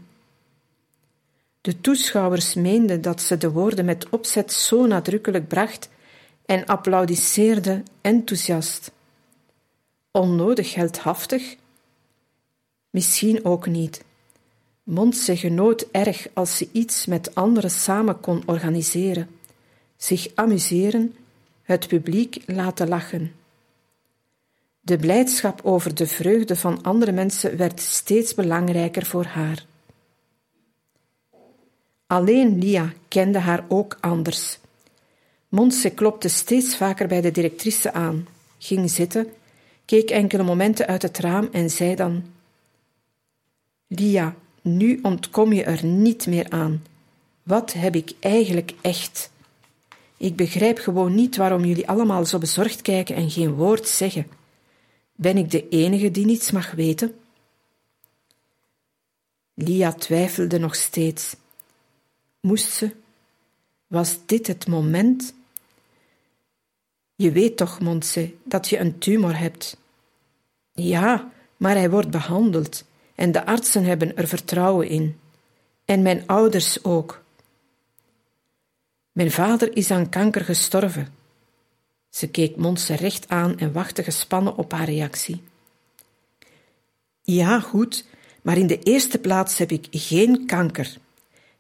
De 1.61 1.81
toeschouwers 1.81 2.53
meenden 2.53 3.01
dat 3.01 3.21
ze 3.21 3.37
de 3.37 3.51
woorden 3.51 3.85
met 3.85 4.09
opzet 4.09 4.53
zo 4.53 4.85
nadrukkelijk 4.85 5.47
bracht 5.47 5.89
en 6.49 6.65
applaudisseerden 6.65 7.85
enthousiast. 8.01 8.91
Onnodig 10.11 10.73
heldhaftig, 10.73 11.57
Misschien 12.89 13.45
ook 13.45 13.67
niet. 13.67 14.03
Montse 14.83 15.37
genoot 15.37 15.85
erg 15.91 16.27
als 16.33 16.57
ze 16.57 16.69
iets 16.71 17.05
met 17.05 17.35
anderen 17.35 17.71
samen 17.71 18.19
kon 18.19 18.43
organiseren, 18.45 19.29
zich 19.97 20.27
amuseren, 20.35 21.15
het 21.63 21.87
publiek 21.87 22.43
laten 22.45 22.87
lachen. 22.87 23.33
De 24.79 24.97
blijdschap 24.97 25.61
over 25.63 25.95
de 25.95 26.07
vreugde 26.07 26.55
van 26.55 26.83
andere 26.83 27.11
mensen 27.11 27.57
werd 27.57 27.79
steeds 27.79 28.33
belangrijker 28.33 29.05
voor 29.05 29.25
haar. 29.25 29.65
Alleen 32.07 32.59
Lia 32.59 32.93
kende 33.07 33.39
haar 33.39 33.65
ook 33.67 33.97
anders. 33.99 34.59
Montse 35.49 35.89
klopte 35.89 36.27
steeds 36.27 36.77
vaker 36.77 37.07
bij 37.07 37.21
de 37.21 37.31
directrice 37.31 37.93
aan, 37.93 38.27
ging 38.57 38.89
zitten, 38.89 39.27
keek 39.85 40.09
enkele 40.09 40.43
momenten 40.43 40.87
uit 40.87 41.01
het 41.01 41.17
raam 41.17 41.49
en 41.51 41.69
zei 41.69 41.95
dan: 41.95 42.23
Lia, 43.87 44.35
nu 44.61 44.99
ontkom 45.01 45.53
je 45.53 45.63
er 45.63 45.85
niet 45.85 46.27
meer 46.27 46.49
aan. 46.49 46.83
Wat 47.43 47.73
heb 47.73 47.95
ik 47.95 48.11
eigenlijk 48.19 48.73
echt? 48.81 49.31
Ik 50.17 50.35
begrijp 50.35 50.77
gewoon 50.77 51.15
niet 51.15 51.35
waarom 51.35 51.65
jullie 51.65 51.87
allemaal 51.87 52.25
zo 52.25 52.37
bezorgd 52.37 52.81
kijken 52.81 53.15
en 53.15 53.29
geen 53.29 53.53
woord 53.53 53.87
zeggen. 53.87 54.27
Ben 55.15 55.37
ik 55.37 55.51
de 55.51 55.69
enige 55.69 56.11
die 56.11 56.25
niets 56.25 56.51
mag 56.51 56.71
weten? 56.71 57.15
Lia 59.53 59.93
twijfelde 59.93 60.57
nog 60.59 60.75
steeds. 60.75 61.35
Moest 62.39 62.71
ze? 62.71 62.91
Was 63.87 64.17
dit 64.25 64.47
het 64.47 64.67
moment? 64.67 65.33
Je 67.19 67.31
weet 67.31 67.57
toch, 67.57 67.79
Montse, 67.79 68.33
dat 68.43 68.69
je 68.69 68.77
een 68.77 68.97
tumor 68.97 69.37
hebt. 69.37 69.77
Ja, 70.71 71.31
maar 71.57 71.75
hij 71.75 71.89
wordt 71.89 72.09
behandeld 72.09 72.83
en 73.15 73.31
de 73.31 73.45
artsen 73.45 73.83
hebben 73.83 74.17
er 74.17 74.27
vertrouwen 74.27 74.87
in. 74.87 75.19
En 75.85 76.01
mijn 76.01 76.23
ouders 76.27 76.83
ook. 76.83 77.23
Mijn 79.11 79.31
vader 79.31 79.75
is 79.77 79.91
aan 79.91 80.09
kanker 80.09 80.45
gestorven. 80.45 81.07
Ze 82.09 82.29
keek 82.29 82.55
Montse 82.55 82.95
recht 82.95 83.29
aan 83.29 83.57
en 83.57 83.71
wachtte 83.71 84.03
gespannen 84.03 84.55
op 84.55 84.71
haar 84.71 84.89
reactie. 84.89 85.43
Ja, 87.21 87.59
goed, 87.59 88.05
maar 88.41 88.57
in 88.57 88.67
de 88.67 88.79
eerste 88.79 89.19
plaats 89.19 89.57
heb 89.57 89.71
ik 89.71 89.87
geen 89.91 90.45
kanker. 90.45 90.97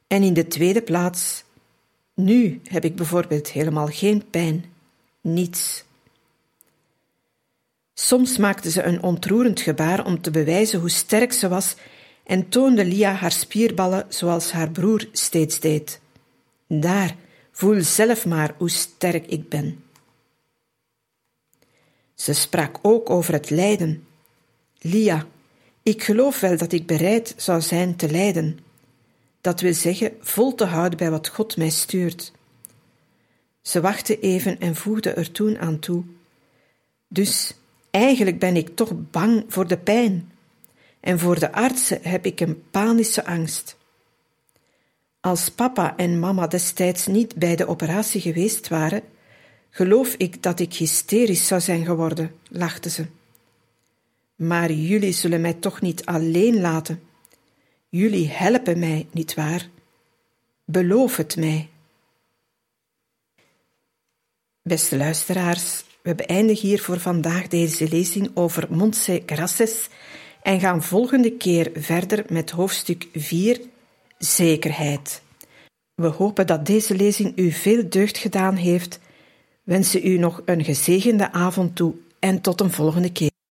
En 0.07 0.23
in 0.23 0.33
de 0.33 0.47
tweede 0.47 0.81
plaats, 0.81 1.43
nu 2.13 2.61
heb 2.63 2.85
ik 2.85 2.95
bijvoorbeeld 2.95 3.51
helemaal 3.51 3.87
geen 3.87 4.29
pijn. 4.29 4.65
Niets. 5.21 5.83
Soms 7.93 8.37
maakte 8.37 8.71
ze 8.71 8.83
een 8.83 9.03
ontroerend 9.03 9.59
gebaar 9.59 10.05
om 10.05 10.21
te 10.21 10.31
bewijzen 10.31 10.79
hoe 10.79 10.89
sterk 10.89 11.33
ze 11.33 11.47
was 11.47 11.75
en 12.23 12.49
toonde 12.49 12.85
Lia 12.85 13.13
haar 13.13 13.31
spierballen 13.31 14.05
zoals 14.09 14.51
haar 14.51 14.69
broer 14.69 15.07
steeds 15.11 15.59
deed. 15.59 15.99
Daar, 16.67 17.15
voel 17.51 17.81
zelf 17.81 18.25
maar 18.25 18.53
hoe 18.57 18.69
sterk 18.69 19.27
ik 19.27 19.49
ben. 19.49 19.83
Ze 22.13 22.33
sprak 22.33 22.79
ook 22.81 23.09
over 23.09 23.33
het 23.33 23.49
lijden. 23.49 24.07
Lia, 24.79 25.25
ik 25.83 26.03
geloof 26.03 26.39
wel 26.39 26.57
dat 26.57 26.71
ik 26.71 26.85
bereid 26.85 27.33
zou 27.37 27.61
zijn 27.61 27.95
te 27.95 28.11
lijden. 28.11 28.59
Dat 29.41 29.61
wil 29.61 29.73
zeggen, 29.73 30.17
vol 30.19 30.55
te 30.55 30.65
houden 30.65 30.97
bij 30.97 31.11
wat 31.11 31.27
God 31.27 31.57
mij 31.57 31.69
stuurt. 31.69 32.31
Ze 33.61 33.81
wachtte 33.81 34.19
even 34.19 34.59
en 34.59 34.75
voegde 34.75 35.09
er 35.09 35.31
toen 35.31 35.57
aan 35.57 35.79
toe. 35.79 36.03
Dus 37.07 37.53
eigenlijk 37.91 38.39
ben 38.39 38.55
ik 38.55 38.75
toch 38.75 38.91
bang 39.11 39.43
voor 39.47 39.67
de 39.67 39.77
pijn. 39.77 40.31
En 40.99 41.19
voor 41.19 41.39
de 41.39 41.51
artsen 41.51 41.99
heb 42.01 42.25
ik 42.25 42.39
een 42.39 42.63
panische 42.71 43.25
angst. 43.25 43.77
Als 45.19 45.49
papa 45.49 45.97
en 45.97 46.19
mama 46.19 46.47
destijds 46.47 47.07
niet 47.07 47.35
bij 47.35 47.55
de 47.55 47.67
operatie 47.67 48.21
geweest 48.21 48.67
waren, 48.67 49.01
geloof 49.69 50.13
ik 50.13 50.43
dat 50.43 50.59
ik 50.59 50.73
hysterisch 50.73 51.47
zou 51.47 51.61
zijn 51.61 51.85
geworden, 51.85 52.31
lachte 52.49 52.89
ze. 52.89 53.05
Maar 54.35 54.71
jullie 54.71 55.11
zullen 55.11 55.41
mij 55.41 55.53
toch 55.53 55.81
niet 55.81 56.05
alleen 56.05 56.61
laten. 56.61 57.01
Jullie 57.89 58.29
helpen 58.29 58.79
mij, 58.79 59.07
niet 59.11 59.33
waar? 59.33 59.69
Beloof 60.65 61.15
het 61.15 61.35
mij. 61.35 61.69
Beste 64.63 64.97
luisteraars, 64.97 65.83
we 66.01 66.15
beëindigen 66.15 66.67
hier 66.67 66.81
voor 66.81 66.99
vandaag 66.99 67.47
deze 67.47 67.87
lezing 67.89 68.31
over 68.33 68.67
Montse 68.69 69.23
Grasses 69.25 69.87
en 70.41 70.59
gaan 70.59 70.83
volgende 70.83 71.31
keer 71.31 71.71
verder 71.73 72.25
met 72.29 72.49
hoofdstuk 72.49 73.07
4, 73.13 73.61
zekerheid. 74.17 75.21
We 75.95 76.07
hopen 76.07 76.47
dat 76.47 76.65
deze 76.65 76.95
lezing 76.95 77.37
u 77.37 77.51
veel 77.51 77.89
deugd 77.89 78.17
gedaan 78.17 78.55
heeft, 78.55 78.99
wensen 79.63 80.07
u 80.07 80.17
nog 80.17 80.41
een 80.45 80.63
gezegende 80.63 81.31
avond 81.31 81.75
toe 81.75 81.95
en 82.19 82.41
tot 82.41 82.61
een 82.61 82.71
volgende 82.71 83.11
keer. 83.11 83.31